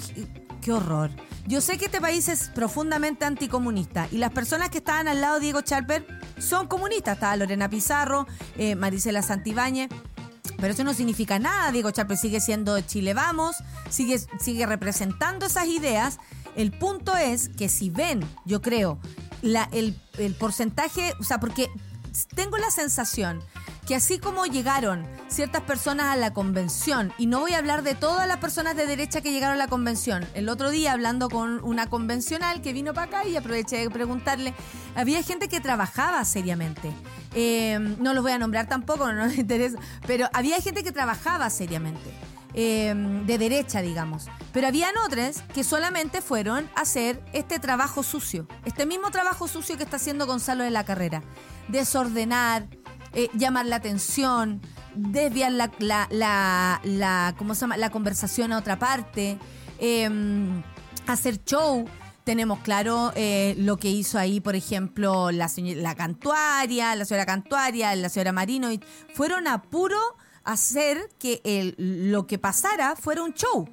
[0.61, 1.11] ¡Qué horror!
[1.46, 5.36] Yo sé que este país es profundamente anticomunista y las personas que estaban al lado
[5.36, 6.06] de Diego Charper
[6.38, 7.14] son comunistas.
[7.14, 9.88] Estaba Lorena Pizarro, eh, Marisela Santibáñez.
[10.58, 11.72] Pero eso no significa nada.
[11.72, 13.56] Diego Charper sigue siendo Chile Vamos,
[13.88, 16.18] sigue, sigue representando esas ideas.
[16.56, 18.98] El punto es que si ven, yo creo,
[19.42, 21.70] el porcentaje, o sea, porque
[22.34, 23.42] tengo la sensación
[23.86, 27.94] que así como llegaron ciertas personas a la convención, y no voy a hablar de
[27.94, 31.62] todas las personas de derecha que llegaron a la convención, el otro día hablando con
[31.64, 34.54] una convencional que vino para acá y aproveché de preguntarle,
[34.94, 36.92] había gente que trabajaba seriamente.
[37.34, 41.50] Eh, no los voy a nombrar tampoco, no nos interesa, pero había gente que trabajaba
[41.50, 42.12] seriamente.
[42.55, 44.26] Eh, de derecha, digamos.
[44.53, 49.76] Pero habían otras que solamente fueron a hacer este trabajo sucio, este mismo trabajo sucio
[49.76, 51.22] que está haciendo Gonzalo de la carrera.
[51.68, 52.66] Desordenar,
[53.12, 54.61] eh, llamar la atención,
[54.94, 55.70] desviar la,
[56.11, 57.76] la, la, ¿cómo se llama?
[57.76, 59.38] la conversación a otra parte,
[59.78, 60.62] em,
[61.07, 61.84] hacer show.
[62.24, 67.94] Tenemos claro eh, lo que hizo ahí, por ejemplo, la, la Cantuaria, la señora Cantuaria,
[67.96, 68.68] la señora Marino.
[69.14, 69.98] Fueron a puro
[70.45, 71.74] hacer que el,
[72.11, 73.68] lo que pasara fuera un show.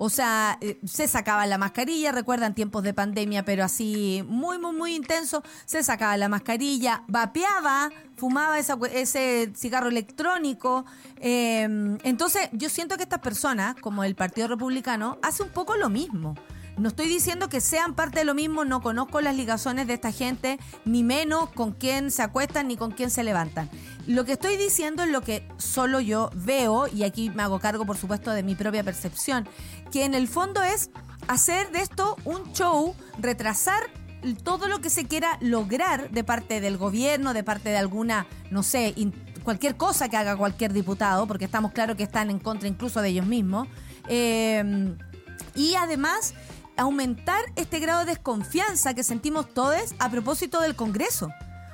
[0.00, 4.72] O sea, eh, se sacaba la mascarilla, recuerdan tiempos de pandemia, pero así muy, muy,
[4.72, 5.42] muy intenso.
[5.64, 10.84] Se sacaba la mascarilla, vapeaba, fumaba ese cigarro electrónico.
[11.16, 15.88] Em, entonces, yo siento que estas personas, como el Partido Republicano, hace un poco lo
[15.88, 16.36] mismo.
[16.78, 20.12] No estoy diciendo que sean parte de lo mismo, no conozco las ligazones de esta
[20.12, 23.68] gente, ni menos con quién se acuestan ni con quién se levantan.
[24.06, 27.84] Lo que estoy diciendo es lo que solo yo veo, y aquí me hago cargo,
[27.84, 29.48] por supuesto, de mi propia percepción,
[29.90, 30.90] que en el fondo es
[31.26, 33.82] hacer de esto un show, retrasar
[34.44, 38.62] todo lo que se quiera lograr de parte del gobierno, de parte de alguna, no
[38.62, 38.94] sé,
[39.42, 43.08] cualquier cosa que haga cualquier diputado, porque estamos claros que están en contra incluso de
[43.08, 43.66] ellos mismos.
[44.08, 44.94] Eh,
[45.54, 46.34] y además
[46.78, 51.28] aumentar este grado de desconfianza que sentimos todos a propósito del Congreso.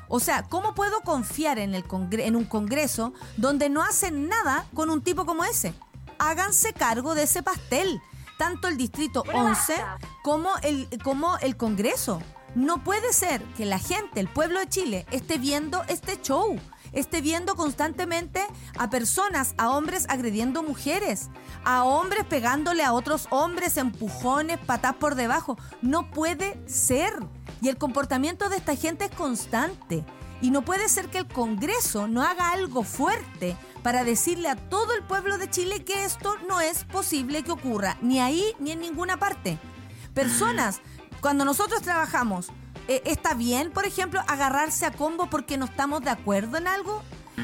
[0.08, 4.90] O sea, ¿cómo puedo confiar en, el en un Congreso donde no hacen nada con
[4.90, 5.74] un tipo como ese?
[6.18, 8.00] Háganse cargo de ese pastel,
[8.38, 9.74] tanto el Distrito 11
[10.22, 12.20] como el, como el Congreso.
[12.54, 16.56] No puede ser que la gente, el pueblo de Chile, esté viendo este show
[16.94, 18.44] esté viendo constantemente
[18.78, 21.30] a personas, a hombres agrediendo mujeres,
[21.64, 25.58] a hombres pegándole a otros hombres, empujones, patas por debajo.
[25.82, 27.14] No puede ser.
[27.60, 30.04] Y el comportamiento de esta gente es constante.
[30.40, 34.94] Y no puede ser que el Congreso no haga algo fuerte para decirle a todo
[34.94, 38.80] el pueblo de Chile que esto no es posible que ocurra, ni ahí ni en
[38.80, 39.58] ninguna parte.
[40.12, 40.80] Personas,
[41.20, 42.50] cuando nosotros trabajamos
[42.88, 47.02] eh, ¿Está bien, por ejemplo, agarrarse a combo porque no estamos de acuerdo en algo?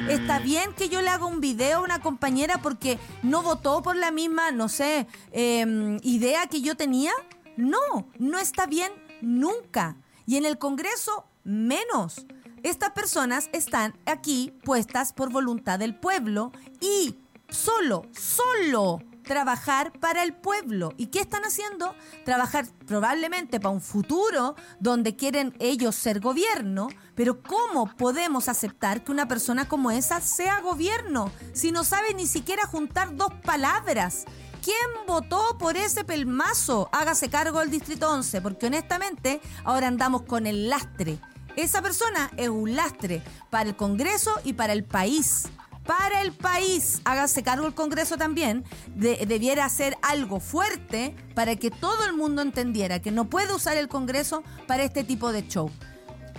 [0.08, 0.44] ¿Está mm.
[0.44, 4.10] bien que yo le haga un video a una compañera porque no votó por la
[4.10, 7.12] misma, no sé, em, idea que yo tenía?
[7.56, 9.96] No, no está bien nunca.
[10.26, 12.26] Y en el Congreso, menos.
[12.62, 17.16] Estas personas están aquí puestas por voluntad del pueblo y
[17.48, 19.00] solo, solo
[19.30, 20.92] trabajar para el pueblo.
[20.96, 21.94] ¿Y qué están haciendo?
[22.24, 29.12] Trabajar probablemente para un futuro donde quieren ellos ser gobierno, pero ¿cómo podemos aceptar que
[29.12, 34.24] una persona como esa sea gobierno si no sabe ni siquiera juntar dos palabras?
[34.64, 36.88] ¿Quién votó por ese pelmazo?
[36.90, 41.20] Hágase cargo del Distrito 11, porque honestamente ahora andamos con el lastre.
[41.54, 45.48] Esa persona es un lastre para el Congreso y para el país
[45.84, 48.64] para el país, hágase cargo el Congreso también,
[48.94, 53.88] debiera hacer algo fuerte para que todo el mundo entendiera que no puede usar el
[53.88, 55.70] Congreso para este tipo de show.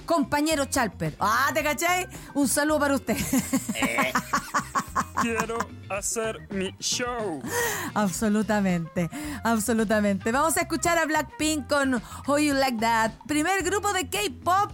[0.05, 2.07] Compañero Chalper, ah, ¿te cachai?
[2.33, 3.17] Un saludo para usted.
[3.75, 4.11] Eh.
[5.21, 5.57] Quiero
[5.89, 7.41] hacer mi show.
[7.93, 9.09] Absolutamente,
[9.43, 10.31] absolutamente.
[10.31, 14.71] Vamos a escuchar a Blackpink con How You Like That, primer grupo de K-pop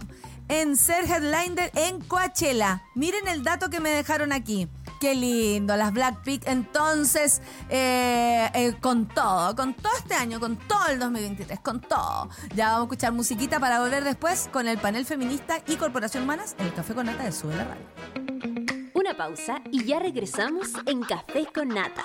[0.48, 2.82] en ser headliner en Coachella.
[2.94, 4.68] Miren el dato que me dejaron aquí.
[5.00, 10.88] Qué lindo, las Blackpink entonces eh, eh, con todo, con todo este año, con todo
[10.88, 12.28] el 2023, con todo.
[12.56, 16.56] Ya vamos a escuchar musiquita para volver después con el panel feminista y Corporación Humanas
[16.58, 17.86] en el Café con Nata de Sube la Radio.
[18.94, 22.04] Una pausa y ya regresamos en Café con Nata.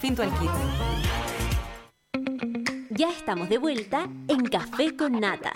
[0.00, 0.50] Finto al kit.
[2.88, 5.52] Ya estamos de vuelta en Café con Nata.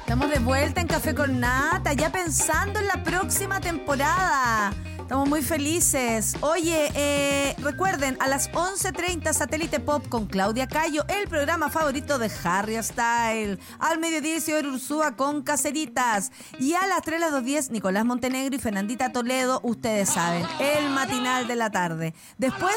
[0.00, 4.74] Estamos de vuelta en Café con Nata, ya pensando en la próxima temporada.
[5.06, 6.34] Estamos muy felices.
[6.40, 12.28] Oye, eh, recuerden, a las 11.30 Satélite Pop con Claudia Cayo, el programa favorito de
[12.42, 13.56] Harry Style.
[13.78, 16.32] Al mediodía Isidoro Ursúa con Caceritas.
[16.58, 21.46] Y a las 3 las 2.10 Nicolás Montenegro y Fernandita Toledo, ustedes saben, el matinal
[21.46, 22.12] de la tarde.
[22.36, 22.74] Después,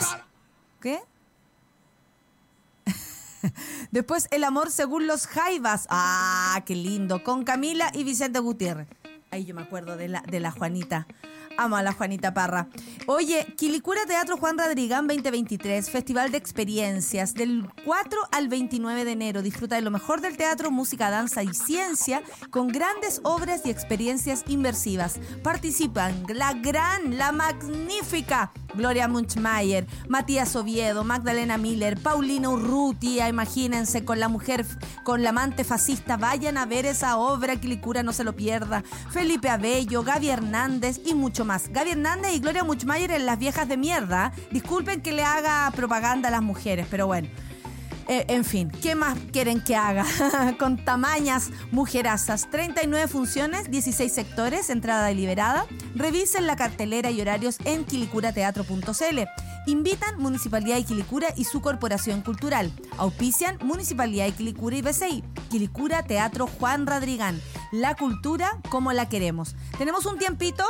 [0.82, 1.02] ¿qué?
[3.90, 5.88] Después El amor según los Jaivas.
[5.90, 7.24] Ah, qué lindo.
[7.24, 8.88] Con Camila y Vicente Gutiérrez.
[9.32, 11.08] Ahí yo me acuerdo de la, de la Juanita.
[11.60, 12.70] Amo a la Juanita Parra.
[13.06, 19.42] Oye, Quilicura Teatro Juan Radrigán 2023, Festival de Experiencias, del 4 al 29 de enero.
[19.42, 24.46] Disfruta de lo mejor del teatro, música, danza y ciencia, con grandes obras y experiencias
[24.48, 25.20] inmersivas.
[25.44, 34.20] Participan la gran, la magnífica Gloria Munchmayer, Matías Oviedo, Magdalena Miller, Paulina Urrutia, imagínense, con
[34.20, 34.66] la mujer,
[35.04, 38.84] con la amante fascista, vayan a ver esa obra, Quilicura no se lo pierda.
[39.10, 41.49] Felipe Abello, Gaby Hernández y mucho más.
[41.50, 44.32] Gaby Hernández y Gloria Muchmayer en Las Viejas de Mierda.
[44.52, 47.28] Disculpen que le haga propaganda a las mujeres, pero bueno.
[48.08, 50.06] Eh, en fin, ¿qué más quieren que haga?
[50.60, 52.50] Con tamañas mujerazas.
[52.52, 55.66] 39 funciones, 16 sectores, entrada deliberada.
[55.96, 59.20] Revisen la cartelera y horarios en quilicurateatro.cl.
[59.66, 62.72] Invitan Municipalidad de Quilicura y su Corporación Cultural.
[62.98, 65.24] Auspician Municipalidad de Quilicura y BCI.
[65.50, 67.40] Quilicura Teatro Juan Radrigán.
[67.72, 69.56] La cultura como la queremos.
[69.78, 70.64] Tenemos un tiempito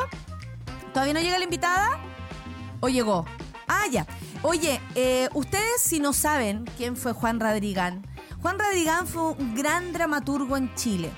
[0.93, 1.99] ¿Todavía no llega la invitada?
[2.79, 3.25] ¿O llegó?
[3.67, 4.05] Ah, ya.
[4.41, 8.07] Oye, eh, ustedes si no saben quién fue Juan Radrigán,
[8.41, 11.11] Juan Radrigán fue un gran dramaturgo en Chile.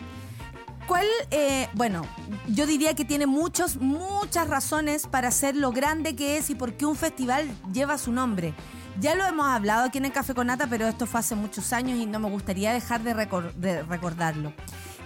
[0.87, 1.05] ¿Cuál?
[1.29, 2.01] Eh, bueno,
[2.47, 6.73] yo diría que tiene muchos, muchas razones para ser lo grande que es y por
[6.73, 8.53] qué un festival lleva su nombre.
[8.99, 11.71] Ya lo hemos hablado aquí en el Café con Nata, pero esto fue hace muchos
[11.71, 13.13] años y no me gustaría dejar de,
[13.55, 14.51] de recordarlo.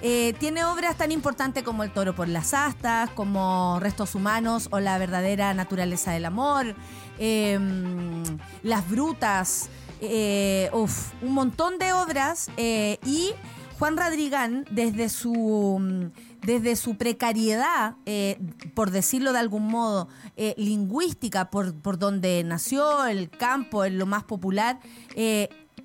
[0.02, 4.80] Eh, tiene obras tan importantes como El toro por las astas, como Restos humanos o
[4.80, 6.76] La verdadera naturaleza del amor,
[7.18, 8.24] em,
[8.62, 9.70] Las brutas,
[10.02, 13.32] eh, un montón de obras eh, y
[13.80, 17.96] Juan Radrigán desde su desde su precariedad,
[18.76, 20.08] por decirlo de algún modo,
[20.58, 24.80] lingüística, por, por, donde nació el campo, en lo más popular,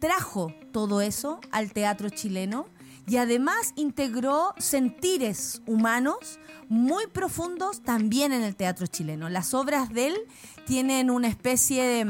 [0.01, 2.67] trajo todo eso al teatro chileno
[3.07, 6.39] y además integró sentires humanos
[6.69, 9.29] muy profundos también en el teatro chileno.
[9.29, 10.17] Las obras de él
[10.67, 12.07] tienen una especie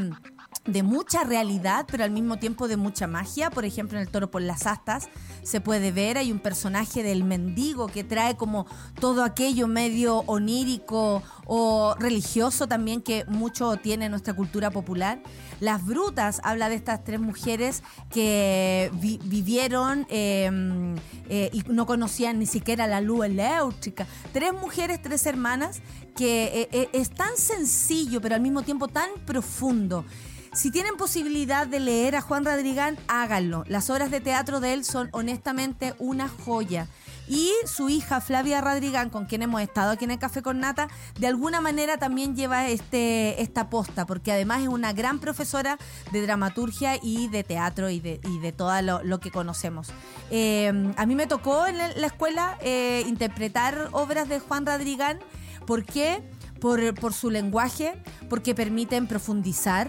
[0.66, 3.51] de mucha realidad, pero al mismo tiempo de mucha magia.
[3.51, 5.09] Por ejemplo, en El Toro por las Astas
[5.43, 8.66] se puede ver, hay un personaje del mendigo que trae como
[9.01, 15.22] todo aquello medio onírico o religioso también que mucho tiene nuestra cultura popular.
[15.61, 20.96] Las Brutas habla de estas tres mujeres que vivieron em,
[21.28, 24.06] eh, y no conocían ni siquiera la luz eléctrica.
[24.32, 25.80] Tres mujeres, tres hermanas,
[26.16, 30.04] que eh, eh, es tan sencillo, pero al mismo tiempo tan profundo.
[30.52, 33.64] Si tienen posibilidad de leer a Juan Radrigán, háganlo.
[33.68, 36.88] Las obras de teatro de él son honestamente una joya.
[37.30, 40.88] Y su hija Flavia Radrigán, con quien hemos estado aquí en el Café con Nata,
[41.16, 45.78] de alguna manera también lleva este, esta posta, porque además es una gran profesora
[46.10, 49.92] de dramaturgia y de teatro y de, y de todo lo, que conocemos.
[50.32, 55.20] Eh, a mí me tocó en la escuela eh, interpretar obras de Juan Radrigán.
[55.68, 56.28] ¿Por qué?
[56.60, 59.88] Por, por su lenguaje, porque permiten profundizar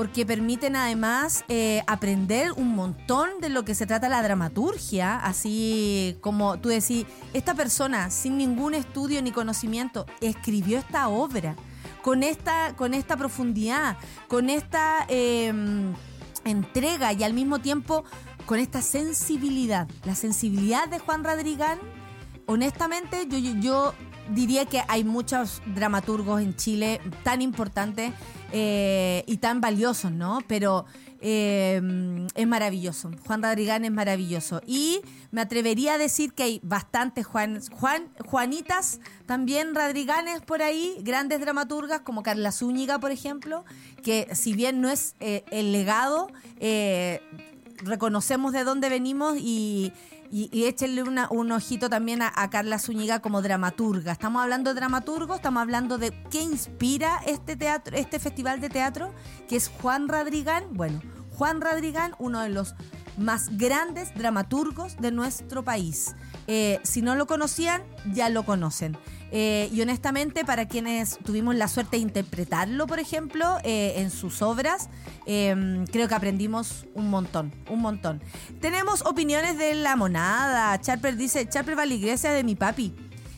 [0.00, 6.16] porque permiten además eh, aprender un montón de lo que se trata la dramaturgia, así
[6.22, 11.54] como tú decís, esta persona sin ningún estudio ni conocimiento escribió esta obra
[12.00, 15.92] con esta, con esta profundidad, con esta em,
[16.46, 18.04] entrega y al mismo tiempo
[18.46, 19.86] con esta sensibilidad.
[20.04, 21.78] La sensibilidad de Juan Radrigán,
[22.46, 23.92] honestamente, yo, yo
[24.30, 28.12] diría que hay muchos dramaturgos en Chile tan importantes
[28.52, 30.40] eh, y tan valiosos, ¿no?
[30.46, 30.86] Pero
[31.20, 31.80] eh,
[32.34, 33.10] es maravilloso.
[33.26, 34.60] Juan Radrigán es maravilloso.
[34.66, 35.00] Y
[35.30, 41.40] me atrevería a decir que hay bastantes Juan, Juan, Juanitas, también Radriganes por ahí, grandes
[41.40, 43.64] dramaturgas como Carla Zúñiga, por ejemplo,
[44.02, 46.28] que si bien no es eh, el legado,
[47.82, 49.92] reconocemos de dónde venimos y
[50.30, 54.12] y, échenle un ojito también a, Carla Zúñiga como dramaturga.
[54.12, 59.12] Estamos hablando de dramaturgo, estamos hablando de qué inspira este teatro, este festival de teatro,
[59.48, 60.64] que es Juan Radrigán.
[60.72, 61.00] Bueno,
[61.36, 62.74] Juan Radrigán, uno de los
[63.18, 66.14] más grandes dramaturgos de nuestro país.
[66.46, 68.96] Eh, si no lo conocían, ya lo conocen.
[69.32, 74.42] Eh, y honestamente, para quienes tuvimos la suerte de interpretarlo, por ejemplo, eh, en sus
[74.42, 74.88] obras,
[75.26, 78.22] em, creo que aprendimos un montón, un montón.
[78.60, 80.80] Tenemos opiniones de la monada.
[80.80, 82.94] Charper dice, Charper va a la iglesia de mi papi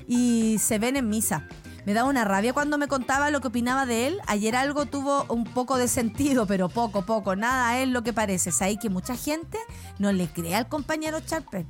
[0.09, 1.47] y se ven en misa.
[1.85, 4.21] Me da una rabia cuando me contaba lo que opinaba de él.
[4.29, 7.35] Ayer algo tuvo un poco de sentido, pero poco, poco.
[7.35, 8.53] Nada es lo que parece.
[8.53, 9.59] Sabéis que mucha gente
[9.99, 11.67] no le cree al compañero Charper.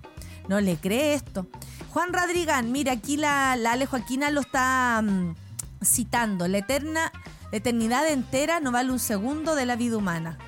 [0.48, 1.46] No le cree esto.
[1.90, 5.34] Juan Radrigán, mira, aquí la, la Ale Joaquina lo está mm,
[5.84, 6.48] citando.
[6.48, 7.12] La eterna,
[7.50, 10.38] la eternidad entera no vale un segundo de la vida humana.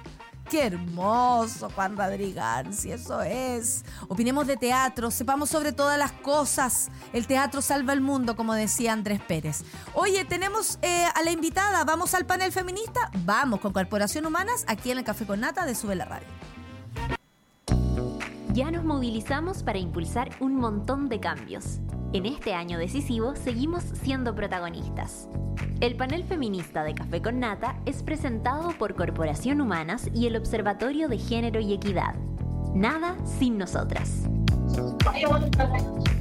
[0.51, 3.85] Qué hermoso, Juan Radrigán, si eso es.
[4.09, 6.91] Opinemos de teatro, sepamos sobre todas las cosas.
[7.15, 9.65] El teatro salva el mundo, como decía Andrés Pérez.
[9.95, 11.85] Oye, tenemos eh, a la invitada.
[11.85, 13.11] ¿Vamos al panel feminista?
[13.25, 16.29] Vamos con Corporación Humanas aquí en el Café con Nata de Sube la Radio.
[18.55, 21.81] Ya nos movilizamos para impulsar un montón de cambios.
[22.13, 25.29] En este año decisivo seguimos siendo protagonistas.
[25.81, 31.09] El panel feminista de Café con Nata es presentado por Corporación Humanas y el Observatorio
[31.09, 32.15] de Género y Equidad.
[32.77, 34.29] Nada sin nosotras.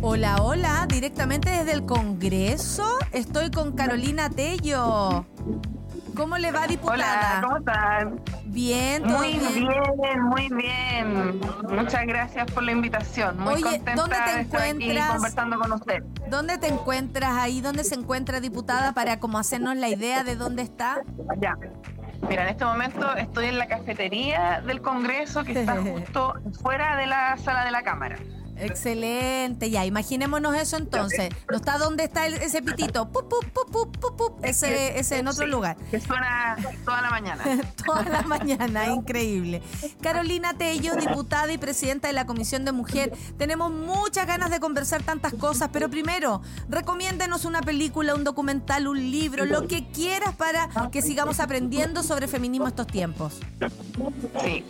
[0.02, 2.98] Hola, hola, directamente desde el Congreso.
[3.12, 5.28] Estoy con Carolina Tello.
[6.16, 7.40] ¿Cómo le va, diputada?
[7.40, 8.22] Hola, ¿cómo están?
[8.46, 9.54] Bien, todo Muy bien.
[10.02, 11.42] bien, muy bien.
[11.70, 13.40] Muchas gracias por la invitación.
[13.40, 15.12] Muy Oye, contenta ¿dónde te de estar aquí encuentras?
[15.12, 16.04] conversando con usted.
[16.30, 17.62] ¿Dónde te encuentras ahí?
[17.62, 21.02] ¿Dónde se encuentra diputada para como hacernos la idea de dónde está?
[21.40, 21.58] Ya.
[22.30, 27.08] Mira, en este momento estoy en la cafetería del Congreso que está justo fuera de
[27.08, 28.18] la sala de la Cámara.
[28.66, 31.30] Excelente, ya, imaginémonos eso entonces.
[31.50, 33.10] ¿No está dónde está el- ese pitito?
[33.10, 34.46] Pup, pup, pup, pup, pup, pup.
[34.46, 35.76] Ese, ese en otro Sí, lugar.
[35.92, 36.56] Que suena
[36.86, 37.44] toda la mañana.
[37.86, 39.62] Toda la mañana, increíble.
[40.02, 43.14] Carolina Tello, diputada y presidenta de la Comisión de Mujer.
[43.38, 49.00] Tenemos muchas ganas de conversar tantas cosas, pero primero, recomiéndenos una película, un documental, un
[49.12, 53.40] libro, lo que quieras para que sigamos aprendiendo sobre feminismo estos tiempos.
[54.44, 54.64] Sí,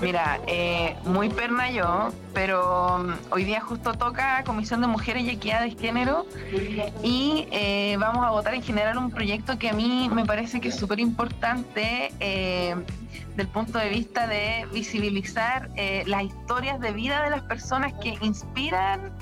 [0.00, 5.30] mira, eh, muy perna yo, pero mm, hoy día justo toca Comisión de Mujeres y
[5.30, 6.26] Equidad de Género
[7.02, 10.68] y eh, vamos a votar en general un proyecto que a mí me parece que
[10.68, 12.74] es súper importante eh,
[13.36, 18.16] del punto de vista de visibilizar eh, las historias de vida de las personas que
[18.22, 19.12] inspiran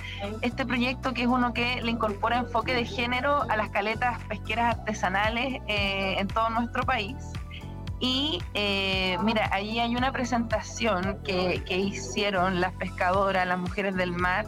[0.40, 4.76] este proyecto, que es uno que le incorpora enfoque de género a las caletas pesqueras
[4.76, 7.16] artesanales eh, en todo nuestro país.
[8.00, 14.12] Y eh, mira, ahí hay una presentación que, que hicieron las pescadoras, las mujeres del
[14.12, 14.46] mar,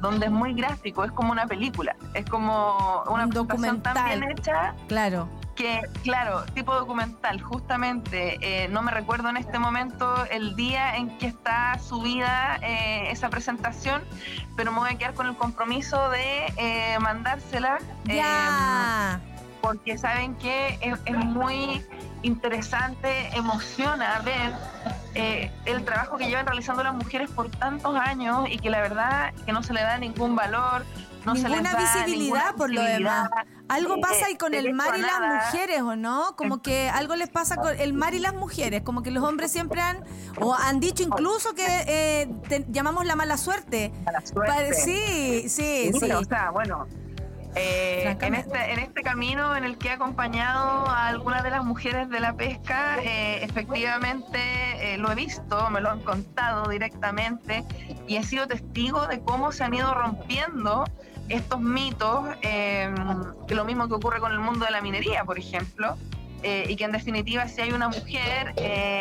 [0.00, 4.20] donde es muy gráfico, es como una película, es como una Un presentación tan documental.
[4.20, 5.28] bien hecha Claro.
[5.56, 11.16] que, claro, tipo documental, justamente, eh, no me recuerdo en este momento el día en
[11.18, 14.02] que está subida eh, esa presentación,
[14.56, 17.78] pero me voy a quedar con el compromiso de eh, mandársela.
[18.04, 19.20] Ya.
[19.62, 21.84] porque saben que es, es muy
[22.26, 24.52] interesante, emociona ver
[25.14, 29.32] eh, el trabajo que llevan realizando las mujeres por tantos años y que la verdad
[29.44, 30.84] que no se le da ningún valor,
[31.24, 33.30] no se les ninguna da visibilidad ninguna por lo demás.
[33.68, 36.36] Algo Eh, pasa ahí con el mar y las mujeres, ¿o no?
[36.36, 39.50] Como que algo les pasa con el mar y las mujeres, como que los hombres
[39.50, 40.04] siempre han,
[40.40, 43.92] o han dicho incluso que eh, te- llamamos la mala suerte.
[44.04, 44.52] Mala suerte.
[44.52, 46.12] Pare- Sí, sí, sí.
[46.12, 46.86] O sea, bueno,
[47.56, 51.64] eh, en, este, en este camino en el que he acompañado a algunas de las
[51.64, 54.38] mujeres de la pesca, eh, efectivamente
[54.94, 57.64] eh, lo he visto, me lo han contado directamente
[58.06, 60.84] y he sido testigo de cómo se han ido rompiendo
[61.28, 62.94] estos mitos, eh,
[63.48, 65.96] que lo mismo que ocurre con el mundo de la minería, por ejemplo.
[66.42, 68.52] eh, y que en definitiva si hay una mujer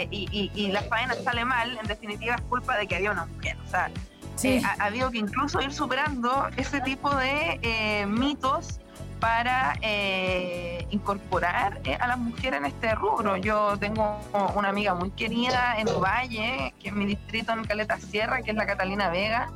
[0.09, 3.25] y, y- y la faena sale mal, en definitiva es culpa de que había una
[3.25, 3.57] mujer.
[3.63, 3.91] O sea,
[4.36, 4.49] Sí.
[4.49, 8.79] eh, ha, ha habido que incluso ir superando ese tipo de eh, mitos
[9.19, 13.38] para eh, incorporar eh, a las mujeres en este rubro.
[13.38, 14.19] Yo tengo
[14.55, 18.57] una amiga muy querida en Valle, que es mi distrito en Caleta Sierra, que es
[18.57, 19.49] la Catalina Vega,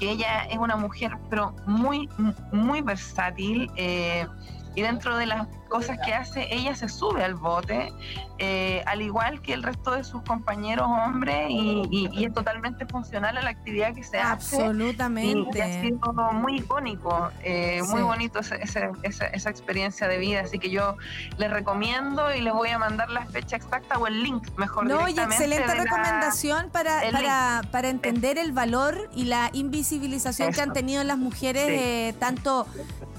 [0.00, 2.08] que ella es una mujer pero muy,
[2.52, 3.70] muy versátil.
[3.76, 4.26] eh,
[4.74, 7.92] y dentro de las cosas que hace, ella se sube al bote,
[8.38, 12.86] eh, al igual que el resto de sus compañeros hombres, y, y- y es totalmente
[12.86, 14.56] funcional a la actividad que se hace.
[14.56, 15.82] Y ha Absolutamente.
[15.82, 20.42] sido muy icónico, eh, muy bonito ese- ese- esa, esa experiencia de vida.
[20.42, 20.96] Así que yo
[21.38, 25.08] les recomiendo y les voy a mandar la fecha exacta o el link, mejor No,
[25.08, 30.72] y excelente la- recomendación para, para, para entender el valor y la invisibilización que han
[30.72, 31.74] tenido las mujeres, Sí.
[31.78, 32.66] eh, tanto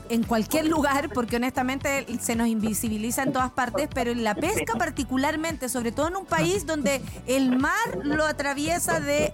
[0.10, 4.74] en cualquier lugar, porque honestamente se nos invisibiliza en todas partes, pero en la pesca
[4.78, 9.34] particularmente, sobre todo en un país donde el mar lo atraviesa de,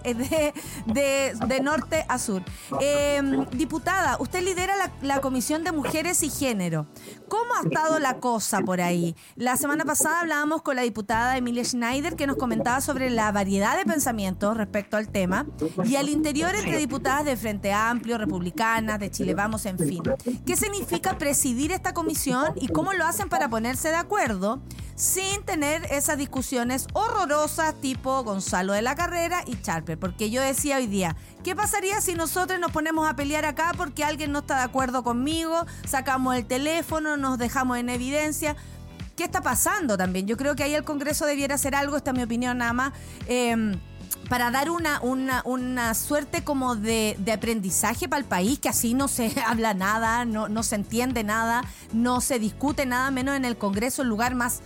[0.85, 2.41] de, de- norte a sur.
[2.79, 6.87] Eh, diputada, usted lidera la, la Comisión de Mujeres y Género.
[7.27, 9.15] ¿Cómo ha estado la cosa por ahí?
[9.35, 13.77] La semana pasada hablábamos con la diputada Emilia Schneider que nos comentaba sobre la variedad
[13.77, 15.45] de pensamientos respecto al tema
[15.85, 20.01] y al interior entre diputadas de Frente Amplio, republicanas, de Chile Vamos, en fin.
[20.45, 24.61] ¿Qué significa presidir esta comisión y cómo lo hacen para ponerse de acuerdo
[24.95, 29.97] sin tener esas discusiones horrorosas tipo Gonzalo de la Carrera y Charper?
[29.97, 34.03] Porque yo decía hoy día, ¿qué pasaría si nosotros nos ponemos a pelear acá porque
[34.03, 38.55] alguien no está de acuerdo conmigo, sacamos el teléfono, nos dejamos en evidencia?
[39.17, 40.25] qué está pasando también.
[40.25, 42.93] Yo creo que ahí el Congreso debiera hacer algo, esta es mi opinión nada más.
[43.27, 43.75] eh,
[44.31, 49.09] para dar una, una, suerte como de, de aprendizaje para el país, que así no
[49.09, 53.57] se habla nada, no, no se entiende nada, no se discute nada, menos en el
[53.57, 54.61] Congreso, el lugar más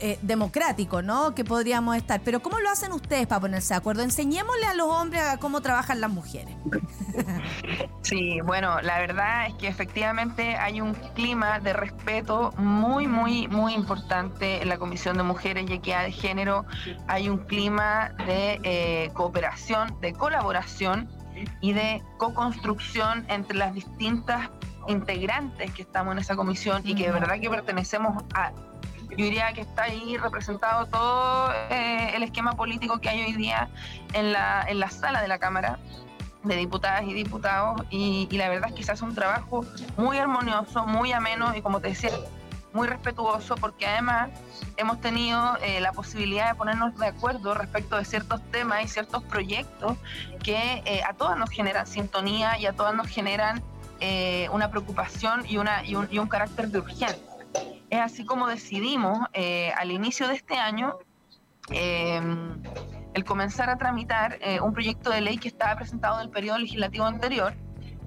[0.00, 1.34] eh, democrático, ¿no?
[1.34, 2.20] Que podríamos estar.
[2.20, 4.02] Pero ¿cómo lo hacen ustedes para ponerse de acuerdo?
[4.02, 6.54] Enseñémosle a los hombres a cómo trabajan las mujeres.
[8.02, 13.74] Sí, bueno, la verdad es que efectivamente hay un clima de respeto muy, muy, muy
[13.74, 16.64] importante en la Comisión de Mujeres y Equidad de Género.
[17.06, 21.08] Hay un clima de eh, cooperación, de colaboración
[21.60, 24.48] y de co-construcción entre las distintas
[24.86, 28.52] integrantes que estamos en esa comisión y que de verdad que pertenecemos a
[29.10, 33.68] yo diría que está ahí representado todo eh, el esquema político que hay hoy día
[34.12, 35.78] en la, en la sala de la Cámara
[36.44, 39.64] de diputadas y diputados y, la verdad es que se hace un trabajo
[39.96, 42.10] muy armonioso, muy ameno y como te decía,
[42.72, 44.30] muy respetuoso porque además
[44.76, 49.24] hemos tenido eh, la posibilidad de ponernos de acuerdo respecto de ciertos temas y ciertos
[49.24, 49.96] proyectos
[50.44, 53.62] que eh, a todas nos generan sintonía y a todas nos generan
[54.52, 57.27] una preocupación y, una, y, un, y un carácter de urgencia.
[57.90, 60.98] Es así como decidimos eh, al inicio de este año
[61.70, 62.20] eh,
[63.14, 66.58] el comenzar a tramitar eh, un proyecto de ley que estaba presentado en el periodo
[66.58, 67.54] legislativo anterior,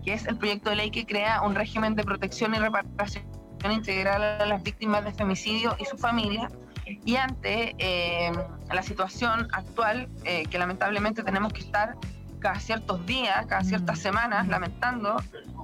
[0.04, 3.26] que es el proyecto de ley que crea un régimen de protección y reparación
[3.70, 6.50] integral a las víctimas de femicidio y su familia.
[7.06, 7.76] Y ante
[8.74, 11.96] la situación actual, que lamentablemente tenemos que estar
[12.42, 15.16] cada ciertos días, cada ciertas semanas, lamentando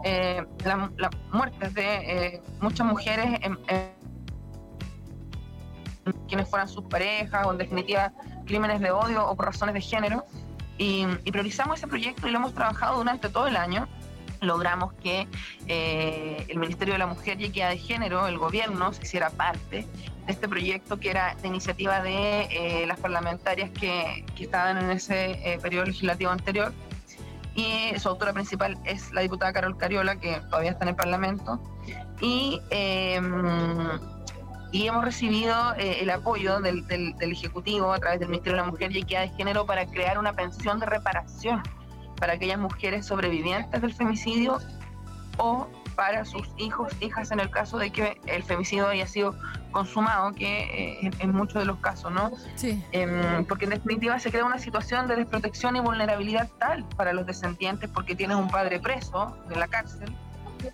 [0.05, 3.97] eh, las la muertes de eh, muchas mujeres en, en
[6.29, 8.13] quienes fueran sus parejas o en definitiva
[8.45, 10.23] crímenes de odio o por razones de género.
[10.77, 13.87] Y, y priorizamos ese proyecto y lo hemos trabajado durante todo el año.
[14.41, 15.27] Logramos que
[15.67, 19.87] eh, el Ministerio de la Mujer y Equidad de Género, el gobierno, se hiciera parte
[20.27, 24.91] de este proyecto que era de iniciativa de eh, las parlamentarias que, que, estaban en
[24.91, 26.73] ese eh, periodo legislativo anterior.
[27.55, 31.59] Y su autora principal es la diputada Carol Cariola, que todavía está en el Parlamento.
[32.21, 32.61] Y
[34.71, 38.65] y hemos recibido eh, el apoyo del, del, del, Ejecutivo a través del Ministerio de
[38.65, 41.63] la Mujer y Equidad de Género para crear una pensión de reparación
[42.19, 44.59] para aquellas mujeres sobrevivientes del femicidio
[45.37, 45.67] o
[45.97, 49.35] para sus hijos, hijas en el caso de que el femicidio haya sido
[49.71, 52.31] consumado, que eh, en, muchos de los casos, ¿no?
[52.55, 52.81] Sí.
[52.91, 57.25] Eh, porque en definitiva se crea una situación de desprotección y vulnerabilidad tal para los
[57.25, 60.15] descendientes porque tienes un padre preso en la cárcel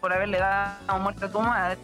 [0.01, 1.79] por haberle dado muerte a tu madre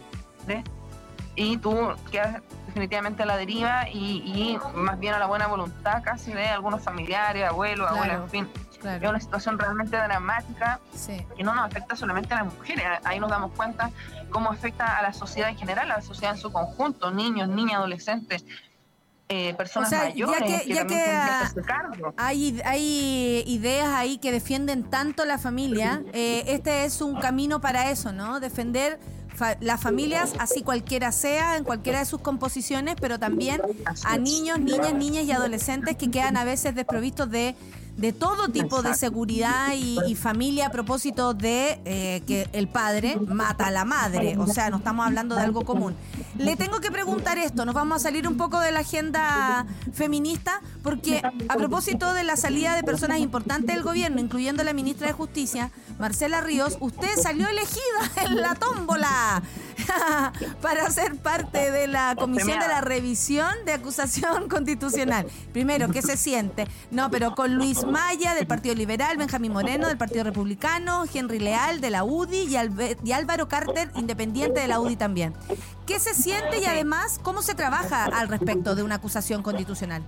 [1.34, 1.74] y tú
[2.12, 6.46] quedas definitivamente a la deriva y, y, más bien a la buena voluntad casi de
[6.46, 8.69] algunos familiares, abuelos, claro, abuelas, en fin.
[8.80, 9.04] Claro.
[9.04, 11.24] Es una situación realmente dramática sí.
[11.36, 13.90] que no nos afecta solamente a las mujeres, ahí nos damos cuenta
[14.30, 17.76] cómo afecta a la sociedad en general, a la sociedad en su conjunto, niños, niñas,
[17.76, 18.44] adolescentes.
[19.32, 22.12] Eh, personas o sea, mayores ya que, que ya que cargo.
[22.16, 27.92] Hay, hay ideas ahí que defienden tanto la familia, eh, este es un camino para
[27.92, 28.40] eso, ¿no?
[28.40, 28.98] Defender
[29.32, 33.62] fa las familias, así cualquiera sea, en cualquiera de sus composiciones, pero también
[34.04, 37.54] a niños, niñas, niñas y adolescentes que quedan a veces desprovistos de
[37.96, 38.88] de todo tipo Exacto.
[38.88, 43.84] de seguridad y, y, familia a propósito de eh, que el padre mata a la
[43.84, 44.36] madre.
[44.38, 45.94] O sea, no estamos hablando de algo común.
[46.38, 50.60] Le tengo que preguntar esto, nos vamos a salir un poco de la agenda feminista,
[50.82, 55.12] porque a propósito de la salida de personas importantes del gobierno, incluyendo la ministra de
[55.12, 59.42] Justicia, Marcela Ríos, usted salió elegida en la tómbola
[60.62, 65.26] para ser parte de la comisión de la revisión de acusación constitucional.
[65.52, 66.66] Primero, ¿qué se siente?
[66.90, 71.80] No, pero con Luis Maya del Partido Liberal, Benjamín Moreno del Partido Republicano, Henry Leal
[71.80, 75.34] de la UDI y, Albe y Álvaro Carter, independiente de la UDI también.
[75.86, 80.04] ¿Qué se siente y además cómo se trabaja al respecto de una acusación constitucional?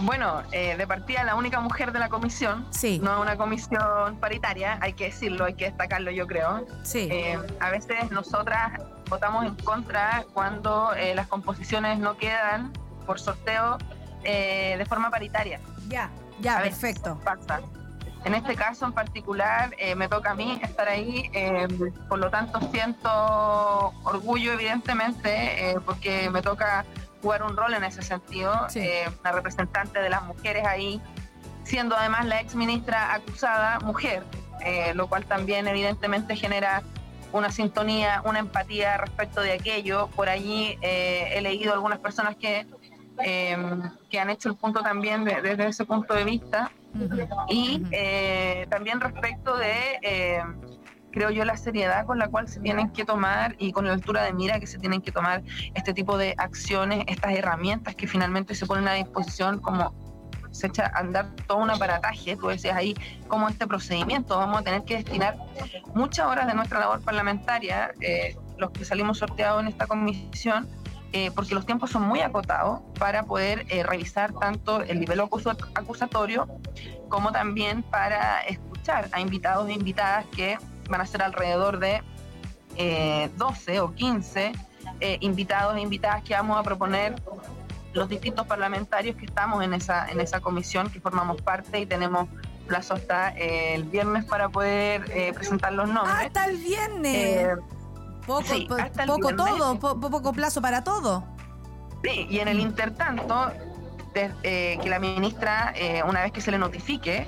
[0.00, 2.98] Bueno, eh, de partida la única mujer de la comisión, sí.
[3.02, 6.66] no una comisión paritaria, hay que decirlo, hay que destacarlo yo creo.
[6.82, 7.08] Sí.
[7.10, 12.72] Eh, a veces nosotras votamos en contra cuando eh, las composiciones no quedan
[13.06, 13.78] por sorteo
[14.24, 15.60] eh, de forma paritaria.
[15.88, 16.10] Ya,
[16.40, 17.18] ya, a perfecto.
[17.24, 17.60] Pasa.
[18.24, 21.66] En este caso en particular eh, me toca a mí estar ahí, eh,
[22.08, 26.84] por lo tanto siento orgullo evidentemente porque me toca
[27.22, 28.86] jugar un rol en ese sentido, Sí.
[29.20, 31.00] una representante de las mujeres ahí,
[31.64, 34.24] siendo además la ex ministra acusada mujer,
[34.94, 36.82] lo cual también evidentemente genera
[37.32, 40.08] una sintonía, una empatía respecto de aquello.
[40.08, 42.66] Por allí he leído algunas personas que
[43.24, 43.56] eh,
[44.10, 46.70] que han hecho el punto también de, desde ese punto de vista.
[46.94, 47.44] Uh -huh.
[47.48, 50.42] Y eh, también respecto de, eh,
[51.12, 54.22] creo yo, la seriedad con la cual se tienen que tomar y con la altura
[54.22, 55.42] de mira que se tienen que tomar
[55.74, 59.94] este tipo de acciones, estas herramientas que finalmente se ponen a disposición como
[60.50, 62.94] se echa a andar todo un aparataje, tú decías ahí,
[63.26, 65.36] como este procedimiento, vamos a tener que destinar
[65.94, 70.68] muchas horas de nuestra labor parlamentaria, eh, los que salimos sorteados en esta comisión,
[71.14, 76.48] eh, porque los tiempos son muy acotados para poder eh, revisar tanto el nivel acusatorio
[77.08, 80.56] como también para escuchar a invitados e invitadas que
[80.92, 82.02] van a ser alrededor de
[83.36, 84.52] 12 o 15
[85.20, 87.14] invitados e invitadas que vamos a proponer
[87.92, 92.28] los distintos parlamentarios que estamos en esa, en esa comisión, que formamos parte y tenemos
[92.66, 96.26] plazo hasta el viernes para poder eh, presentar los nombres.
[96.26, 97.14] Hasta el viernes.
[97.14, 97.56] Eh,
[98.26, 98.44] poco,
[99.06, 101.24] poco todo, poco plazo para todo.
[102.04, 103.52] Sí, y en el intertanto,
[104.14, 107.26] eh, que la ministra, eh, una vez que se le notifique,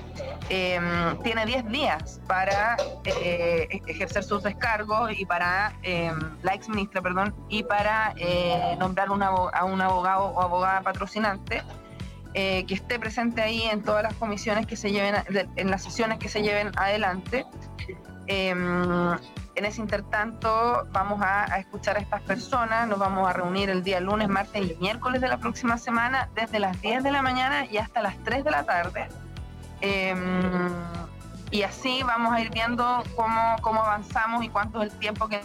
[0.48, 7.00] em, tiene 10 días para eh, ejercer sus descargos y para, em, la ex ministra,
[7.00, 8.14] perdón, y para
[8.78, 11.62] nombrar a un abogado o abogada patrocinante.
[12.34, 15.14] que esté presente ahí en todas las comisiones que se lleven,
[15.54, 17.46] en las sesiones que se lleven adelante.
[18.26, 19.16] Em,
[19.56, 24.00] en ese intertanto vamos a, escuchar a estas personas, nos vamos a reunir el día
[24.00, 27.78] lunes, martes y miércoles de la próxima semana, desde las 10 de la mañana y
[27.78, 29.08] hasta las 3 de la tarde.
[29.80, 30.70] Em,
[31.50, 35.40] y así vamos a ir viendo cómo, cómo avanzamos y cuánto es el tiempo que...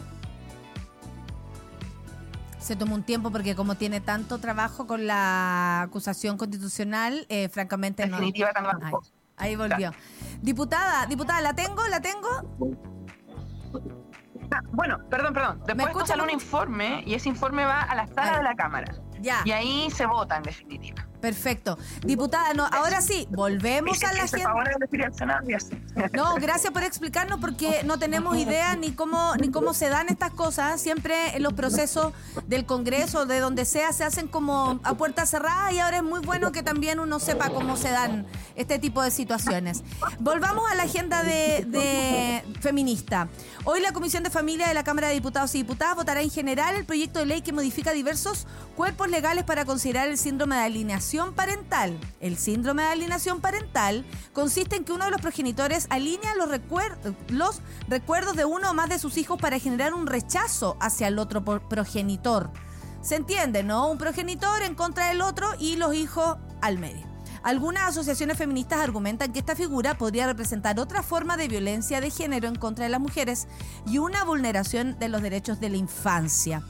[2.58, 8.06] Se tomó un tiempo porque como tiene tanto trabajo con la acusación constitucional, eh, francamente
[8.06, 8.70] Definitiva, no...
[8.70, 8.94] Ahí,
[9.38, 9.92] ahí volvió.
[10.42, 11.88] Diputada, diputada, ¿la tengo?
[11.88, 12.90] ¿La tengo?
[14.52, 15.62] Ah, bueno, perdón, perdón.
[15.66, 18.92] Después escuchan un informe y ese informe va a la sala de la Cámara.
[19.22, 19.42] Ya.
[19.46, 21.10] Y ahí se vota en definitiva.
[21.20, 21.78] Perfecto.
[22.02, 24.54] Diputada, no, ahora sí, volvemos a la agenda.
[26.14, 30.32] No, gracias por explicarnos porque no tenemos idea ni cómo ni cómo se dan estas
[30.32, 30.80] cosas.
[30.80, 32.14] Siempre en los procesos
[32.48, 36.22] del Congreso, de donde sea, se hacen como a puerta cerrada y ahora es muy
[36.22, 38.26] bueno que también uno sepa cómo se dan
[38.56, 39.84] este tipo de situaciones.
[40.20, 43.28] Volvamos a la agenda de, de feminista.
[43.66, 46.76] Hoy la Comisión de Familia de la Cámara de Diputados y Diputadas votará en general
[46.76, 51.34] el proyecto de ley que modifica diversos cuerpos legales para considerar el síndrome de alineación
[51.34, 52.00] parental.
[52.20, 56.50] El síndrome de alineación parental consiste en que uno de los progenitores alinea los,
[57.88, 61.44] recuerdos de uno o más de sus hijos para generar un rechazo hacia el otro
[61.44, 62.52] progenitor.
[63.02, 63.90] Se entiende, ¿no?
[63.90, 67.08] Un progenitor en contra del otro y los hijos al medio.
[67.42, 72.48] Algunas asociaciones feministas argumentan que esta figura podría representar otra forma de violencia de género
[72.48, 73.48] en contra de las mujeres
[73.88, 76.62] y una vulneración de los derechos de la infancia.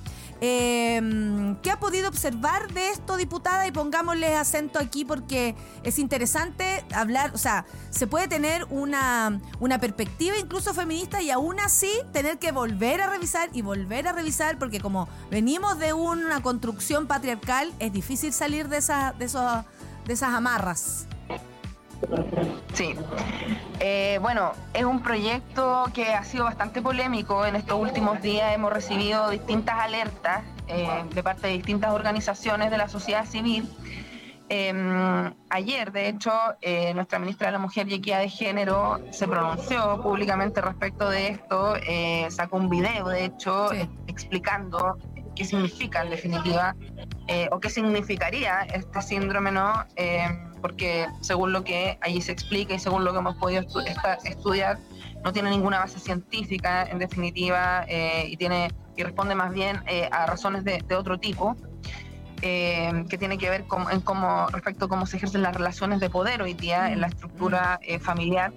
[0.42, 3.68] Em, ¿Qué ha podido observar de esto, diputada?
[3.68, 9.80] Y pongámosle acento aquí porque es interesante hablar, o sea, se puede tener una, una
[9.80, 14.58] perspectiva incluso feminista y aún así tener que volver a revisar y volver a revisar
[14.58, 19.66] porque como venimos de una construcción patriarcal, es difícil salir de, esa, de esos
[20.10, 21.06] de esas amarras.
[22.74, 22.96] Sí.
[23.80, 27.46] Eh, bueno, es un proyecto que ha sido bastante polémico.
[27.46, 32.78] En estos últimos días hemos recibido distintas alertas eh, de parte de distintas organizaciones de
[32.78, 33.70] la sociedad civil.
[34.52, 36.32] Em, ayer, de hecho,
[36.62, 41.28] eh, nuestra ministra de la Mujer y Equidad de Género se pronunció públicamente respecto de
[41.28, 41.76] esto,
[42.30, 43.70] sacó un video, de hecho,
[44.08, 44.98] explicando
[45.36, 46.76] qué significa en definitiva
[47.52, 49.86] o qué significaría este síndrome, ¿no?
[50.60, 53.66] Eh, porque según lo que allí se explica y según lo que hemos podido
[54.26, 54.80] estudiar,
[55.24, 59.82] no tiene ninguna base científica en definitiva eh, y tiene y responde más bien
[60.12, 61.56] a razones de, otro tipo.
[62.42, 66.10] que tiene que ver con en cómo, respecto a cómo se ejercen las relaciones de
[66.10, 68.52] poder hoy día en la estructura familiar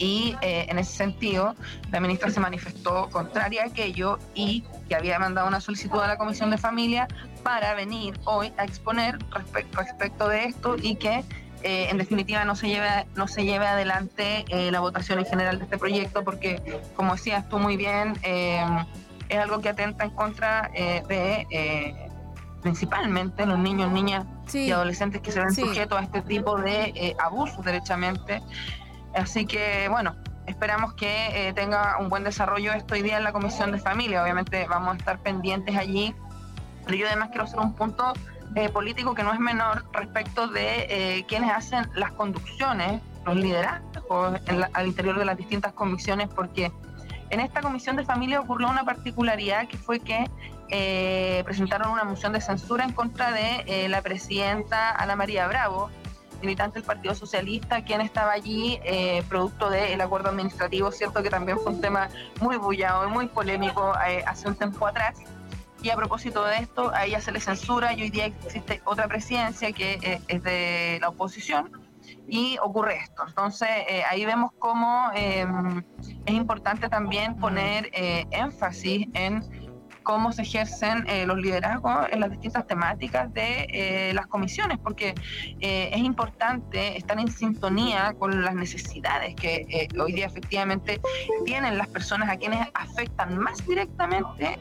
[0.00, 1.54] y eh, en ese sentido
[1.92, 6.16] la ministra se manifestó contraria a aquello y que había mandado una solicitud a la
[6.16, 7.06] Comisión de Familia
[7.42, 9.18] para venir hoy a exponer
[9.72, 11.24] respecto de esto y que
[11.62, 15.58] eh, en definitiva no se lleve, no se lleve adelante eh, la votación en general
[15.58, 20.70] de este proyecto porque, como decías tú muy bien, es algo que atenta en contra
[20.74, 22.10] de
[22.62, 27.64] principalmente los niños, niñas y adolescentes que se ven sujetos a este tipo de abusos
[27.64, 28.42] derechamente.
[29.14, 30.16] Así que, bueno,
[30.50, 34.22] esperamos que eh, tenga un buen desarrollo esto hoy día en la Comisión de Familia.
[34.22, 36.14] Obviamente vamos a estar pendientes allí,
[36.90, 38.12] pero yo además quiero hacer un punto
[38.56, 44.40] eh, político que no es menor respecto de eh, quienes hacen las conducciones, los liderazgos
[44.72, 46.72] al interior de las distintas comisiones, porque
[47.30, 50.28] en esta Comisión de Familia ocurrió una particularidad que fue que
[51.44, 55.90] presentaron una moción de censura en contra de la presidenta Ana María Bravo,
[56.40, 61.58] militante del Partido Socialista, quien estaba allí eh, producto del acuerdo administrativo, cierto que también
[61.58, 62.08] fue un tema
[62.40, 65.18] muy bullado y muy polémico eh, hace un tiempo atrás.
[65.82, 69.08] Y a propósito de esto, a ella se le censura y hoy día existe otra
[69.08, 71.70] presidencia que eh, es de la oposición
[72.28, 73.24] y ocurre esto.
[73.26, 75.46] Entonces, eh, ahí vemos cómo eh,
[76.26, 79.42] es importante también poner eh, énfasis en
[80.02, 85.14] cómo se ejercen eh, los liderazgos en las distintas temáticas de eh, las comisiones, porque
[85.60, 91.00] eh, es importante estar en sintonía con las necesidades que eh, hoy día efectivamente
[91.44, 94.58] tienen las personas a quienes afectan más directamente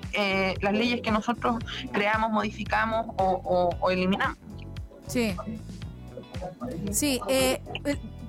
[0.61, 1.57] las leyes que nosotros
[1.91, 4.38] creamos, modificamos o, eliminamos.
[5.07, 5.36] Sí.
[6.91, 7.22] Sí,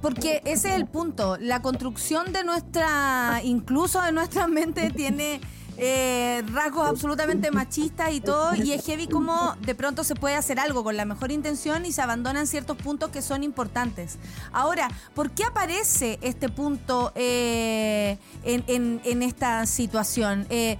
[0.00, 1.36] porque ese es el punto.
[1.38, 5.40] La construcción de nuestra, incluso de nuestra mente, tiene
[5.76, 10.58] eh, rasgos absolutamente machistas y todo, y es heavy como de pronto se puede hacer
[10.60, 14.18] algo con la mejor intención y se abandonan ciertos puntos que son importantes.
[14.52, 20.46] Ahora, ¿por qué aparece este punto eh, en, en- esta situación?
[20.50, 20.78] Eh,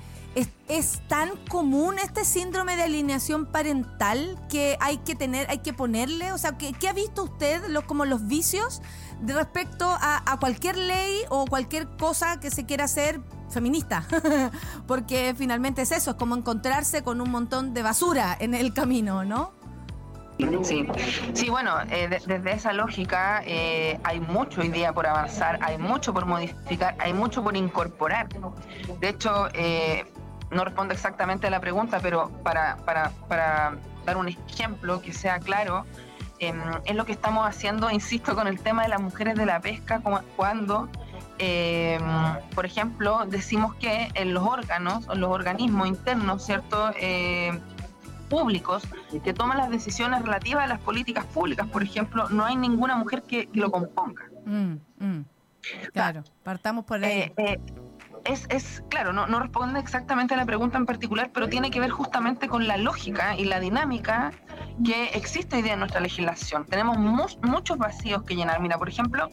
[0.68, 6.32] ¿Es, tan común este síndrome de alineación parental que hay que tener, hay que ponerle?
[6.32, 8.80] O sea, ¿qué, ha visto usted como los vicios
[9.20, 13.20] de respecto a cualquier ley o cualquier cosa que se quiera hacer
[13.50, 14.04] feminista?
[14.86, 19.24] Porque finalmente es eso, es como encontrarse con un montón de basura en el camino,
[19.24, 19.52] ¿no?
[20.62, 20.86] Sí,
[21.34, 25.76] sí bueno, eh, de- desde esa lógica eh, hay mucho hoy día por avanzar, hay
[25.76, 28.28] mucho por modificar, hay mucho por incorporar.
[29.00, 30.10] De hecho, eh,
[30.50, 35.40] no respondo exactamente a la pregunta, pero para, para, para dar un ejemplo que sea
[35.40, 35.84] claro,
[36.38, 36.54] eh,
[36.86, 40.00] es lo que estamos haciendo, insisto, con el tema de las mujeres de la pesca,
[40.36, 40.88] cuando,
[41.40, 41.98] eh,
[42.54, 46.90] por ejemplo, decimos que en los órganos, en los organismos internos, ¿cierto?
[47.00, 47.58] Eh,
[48.28, 48.84] públicos
[49.24, 53.22] que toman las decisiones relativas a las políticas públicas, por ejemplo, no hay ninguna mujer
[53.22, 54.22] que, que lo componga.
[54.44, 55.24] Mm, mm.
[55.92, 57.20] Claro, partamos por ahí.
[57.20, 57.60] Eh, eh,
[58.24, 61.80] es, es, claro, no, no responde exactamente a la pregunta en particular, pero tiene que
[61.80, 64.32] ver justamente con la lógica y la dinámica
[64.84, 66.64] que existe hoy día en nuestra legislación.
[66.64, 68.60] Tenemos mu- muchos vacíos que llenar.
[68.60, 69.28] Mira, por ejemplo,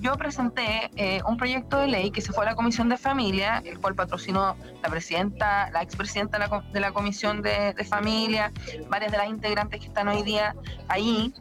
[0.00, 3.62] yo presenté eh, un proyecto de ley que se fue a la Comisión de Familia,
[3.64, 8.52] el cual patrocinó la presidenta, la expresidenta de la, de la Comisión de, de Familia,
[8.88, 10.54] varias de las integrantes que están hoy día
[10.88, 11.32] ahí,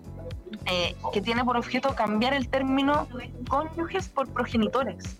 [0.65, 3.07] eh, que tiene por objeto cambiar el término
[3.49, 5.19] cónyuges por progenitores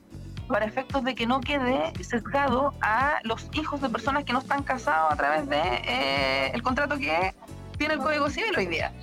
[0.54, 4.62] para efectos de que no quede sesgado a los hijos de personas que no están
[4.62, 7.34] casados a través de eh, el contrato que
[7.80, 8.94] tiene el Código Civil hoy día.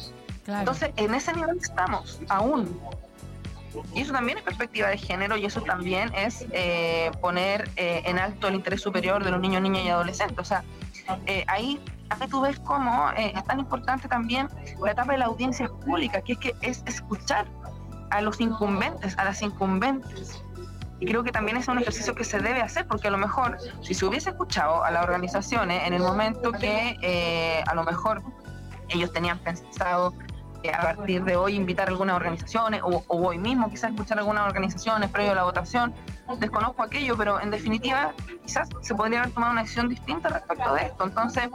[0.45, 0.61] Claro.
[0.61, 2.81] Entonces, en ese nivel estamos aún.
[3.93, 8.21] Y eso también es perspectiva de género y eso también es eh, poner eh, en
[8.21, 10.39] alto el interés superior de los niños, niñas y adolescentes.
[10.39, 10.63] O sea,
[11.27, 14.49] eh, ahí, ahí tú ves cómo eh, es tan importante también
[14.81, 17.49] la etapa de la audiencia pública, que es que es escuchar
[18.11, 20.45] a los incumbentes, a las incumbentes.
[21.01, 23.57] Y creo que también es un ejercicio que se debe hacer, porque a lo mejor,
[23.83, 28.23] si se hubiese escuchado a las organizaciones en el momento que eh, a lo mejor
[28.91, 30.13] ellos tenían pensado
[30.63, 34.47] eh, a partir de hoy invitar algunas organizaciones, o, o hoy mismo quizás escuchar algunas
[34.47, 35.95] organizaciones previo a la votación,
[36.39, 38.13] desconozco aquello, pero en definitiva
[38.43, 41.05] quizás se podría haber tomado una decisión distinta respecto de esto.
[41.05, 41.49] Entonces,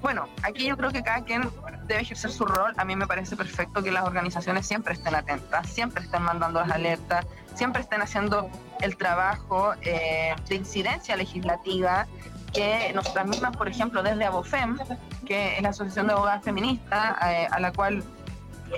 [0.00, 1.48] bueno, aquí yo creo que cada quien
[1.86, 2.72] debe ejercer su rol.
[2.76, 6.70] A mí me parece perfecto que las organizaciones siempre estén atentas, siempre estén mandando las
[6.70, 8.48] alertas, siempre estén haciendo
[8.80, 12.06] el trabajo eh, de incidencia legislativa
[12.52, 14.78] que nosotras mismas, por ejemplo, desde ABOFEM,
[15.26, 18.04] que es la Asociación de Abogadas Feministas, eh, a la cual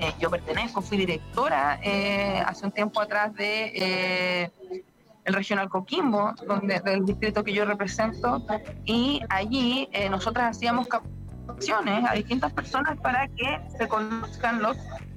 [0.01, 1.79] eh, yo pertenezco, fui directora
[2.47, 4.51] hace un tiempo atrás de
[5.25, 8.43] el regional Coquimbo, donde, del distrito que yo represento,
[8.85, 14.77] y allí eh, nosotras hacíamos capacitaciones a distintas personas para que se conozcan los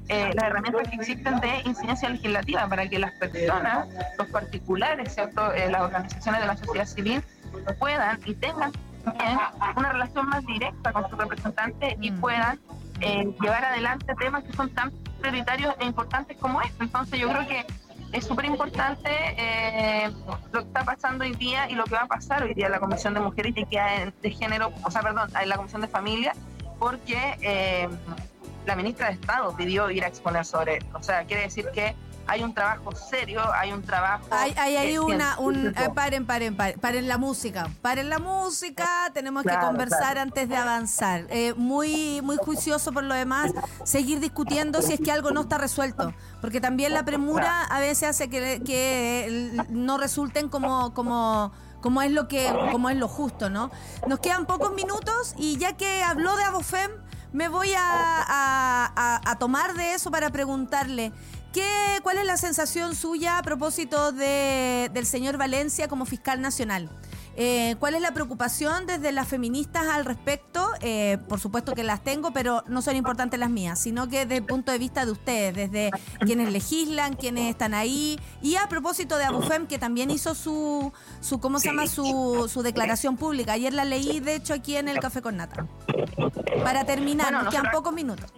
[0.09, 5.53] eh, las herramientas que existen de incidencia legislativa para que las personas, los particulares, ¿cierto?
[5.53, 7.23] Eh, las organizaciones de la sociedad civil
[7.79, 8.73] puedan y tengan
[9.05, 9.39] también
[9.77, 12.19] una relación más directa con su representante y Mm.
[12.19, 12.59] puedan
[12.99, 16.83] eh, llevar adelante temas que son tan prioritarios e importantes como este.
[16.83, 17.65] Entonces yo creo que
[18.13, 20.09] es súper importante eh,
[20.51, 22.71] lo que está pasando hoy día y lo que va a pasar hoy día en
[22.71, 25.87] la Comisión de Mujeres y Equidad de Género, o sea, perdón, en la Comisión de
[25.87, 26.33] Familia,
[26.77, 27.89] porque eh,
[28.67, 30.97] la ministra de Estado pidió ir a exponer sobre esto.
[30.97, 31.95] O sea, quiere decir que
[32.27, 34.25] hay un trabajo serio, hay un trabajo...
[34.31, 38.19] Hay, hay ahí eh, una, un, eh, paren, paren, paren, paren la música, paren la
[38.19, 40.21] música, tenemos que conversar claro.
[40.21, 41.25] antes de avanzar.
[41.29, 43.51] Eh, muy, muy juicioso por lo demás,
[43.83, 48.09] seguir discutiendo si es que algo no está resuelto, porque también la premura a veces
[48.09, 51.51] hace que, que no resulten como, como,
[51.81, 53.69] como es lo que, como es lo justo, ¿no?
[54.07, 56.91] Nos quedan pocos minutos y ya que habló de Abofem,
[57.33, 61.11] me voy a, a- a- a tomar de eso para preguntarle,
[61.53, 66.89] ¿qué, ¿cuál es la sensación suya a propósito de, del señor Valencia como fiscal nacional?
[67.35, 70.69] Eh, ¿Cuál es la preocupación desde las feministas al respecto?
[70.81, 74.37] Eh, por supuesto que las tengo, pero no son importantes las mías, sino que desde
[74.37, 78.19] el punto de vista de ustedes, desde quienes legislan, quienes están ahí.
[78.41, 81.87] Y a propósito de Abufem, que también hizo su, su ¿cómo se llama?
[81.87, 83.53] Su, su declaración pública.
[83.53, 85.65] Ayer la leí, de hecho, aquí en el Café con Nata.
[86.63, 88.31] Para terminar, Bueno, nos quedan pocos minutos.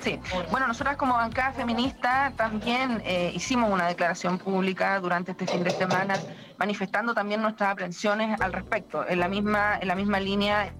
[0.00, 0.20] Sí,
[0.50, 5.70] bueno, nosotras como bancada feminista también eh, hicimos una declaración pública durante este fin de
[5.70, 6.14] semana
[6.58, 10.72] manifestando también nuestras aprensiones al respecto, en la misma, en la misma línea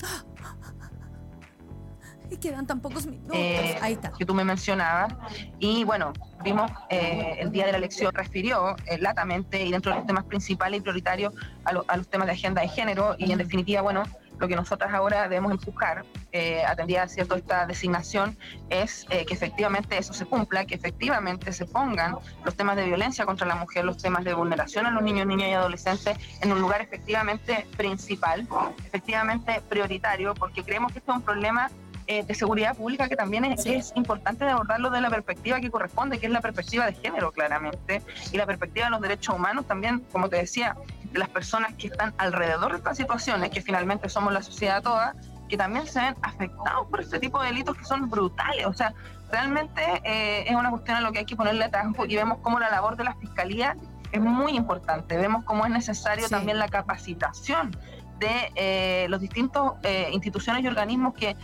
[2.30, 3.36] Y quedan tan pocos minutos.
[3.36, 4.10] eh, Ahí está.
[4.18, 5.12] que tú me mencionabas.
[5.60, 6.12] Y bueno,
[6.42, 10.24] vimos eh, el día de la elección refirió eh, latamente y dentro de los temas
[10.24, 11.32] principales y prioritarios
[11.64, 14.02] a, lo- a los temas de agenda de género y en definitiva, bueno,
[14.38, 18.36] lo que nosotras ahora debemos empujar, eh, atendida cierto esta designación,
[18.70, 23.24] es eh, que efectivamente eso se cumpla, que efectivamente se pongan los temas de violencia
[23.24, 26.60] contra la mujer, los temas de vulneración a los niños, niñas y adolescentes en un
[26.60, 28.46] lugar efectivamente principal,
[28.84, 31.70] efectivamente prioritario, porque creemos que esto es un problema
[32.06, 33.92] eh, de seguridad pública que también es, es.
[33.96, 38.36] importante abordarlo de la perspectiva que corresponde, que es la perspectiva de género, claramente, y
[38.36, 40.76] la perspectiva de los derechos humanos también, como te decía,
[41.14, 45.14] de las personas que están alrededor de estas situaciones, que finalmente somos la sociedad toda,
[45.48, 48.66] que también se ven afectados por este tipo de delitos que son brutales.
[48.66, 48.92] O sea,
[49.30, 52.58] realmente eh, es una cuestión a lo que hay que ponerle atajos y vemos cómo
[52.58, 53.76] la labor de la fiscalía
[54.10, 55.16] es muy importante.
[55.16, 56.30] Vemos cómo es necesario Sí.
[56.30, 57.70] también la capacitación
[58.18, 61.36] de eh, los distintos eh, instituciones y organismos que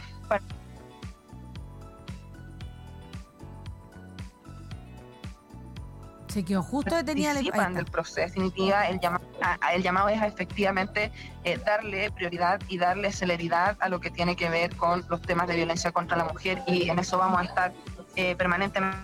[6.33, 7.33] Se quedó justo detenida.
[7.33, 8.21] participan del proceso.
[8.21, 11.11] En definitiva, el llamado, a- a- el llamado es a efectivamente
[11.45, 15.49] eh, darle prioridad y darle celeridad a lo que tiene que ver con los temas
[15.49, 17.73] de violencia contra la mujer y en eso vamos a estar
[18.17, 18.97] eh, permanentemente.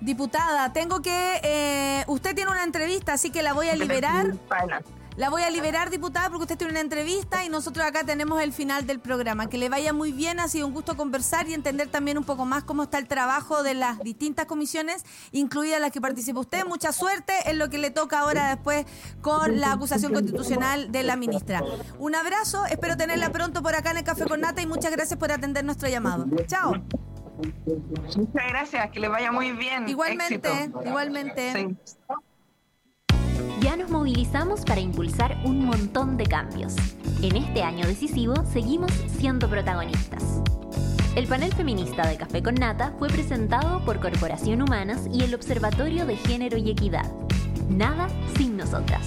[0.00, 1.40] Diputada, tengo que.
[1.42, 4.34] eh, usted tiene una entrevista, así que la voy a liberar.
[4.48, 4.90] para adelante.
[5.16, 8.52] La voy a liberar, diputada, porque usted tiene una entrevista y nosotros acá tenemos el
[8.52, 9.48] final del programa.
[9.48, 12.44] Que le vaya muy bien, ha sido un gusto conversar y entender también un poco
[12.44, 16.64] más cómo está el trabajo de las distintas comisiones, incluidas las que participa usted.
[16.64, 18.86] Mucha suerte en lo que le toca ahora después
[19.20, 21.62] con la acusación constitucional de la ministra.
[21.98, 25.18] Un abrazo, espero tenerla pronto por acá en el Café con Nata y muchas gracias
[25.18, 26.26] por atender nuestro llamado.
[26.46, 26.82] Chao.
[27.66, 29.88] Muchas gracias, que le vaya muy bien.
[29.88, 30.82] Igualmente, Éxito.
[30.84, 31.52] igualmente.
[31.52, 32.14] Sí.
[33.60, 36.74] Ya nos movilizamos para impulsar un montón de cambios.
[37.20, 40.24] En este año decisivo seguimos siendo protagonistas.
[41.14, 46.06] El panel feminista de Café con Nata fue presentado por Corporación Humanas y el Observatorio
[46.06, 47.04] de Género y Equidad.
[47.68, 48.08] Nada
[48.38, 49.06] sin nosotras.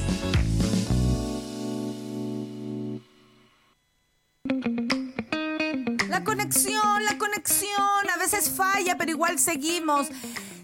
[6.09, 10.09] La conexión, la conexión, a veces falla, pero igual seguimos.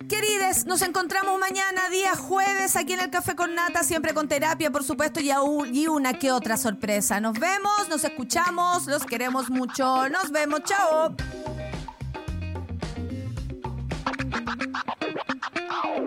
[0.10, 4.72] Querides, nos encontramos mañana, día jueves, aquí en el Café con Nata, siempre con terapia,
[4.72, 7.20] por supuesto, y, aún- y una que otra sorpresa.
[7.22, 10.10] Nos vemos, nos escuchamos, los queremos mucho.
[10.10, 11.16] Nos vemos, chao.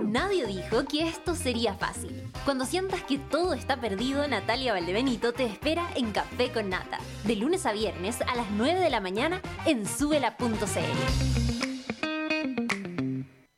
[0.05, 2.29] Nadie dijo que esto sería fácil.
[2.45, 7.37] Cuando sientas que todo está perdido, Natalia Valdebenito te espera en Café con Nata, de
[7.37, 11.62] lunes a viernes a las 9 de la mañana en subela.cl.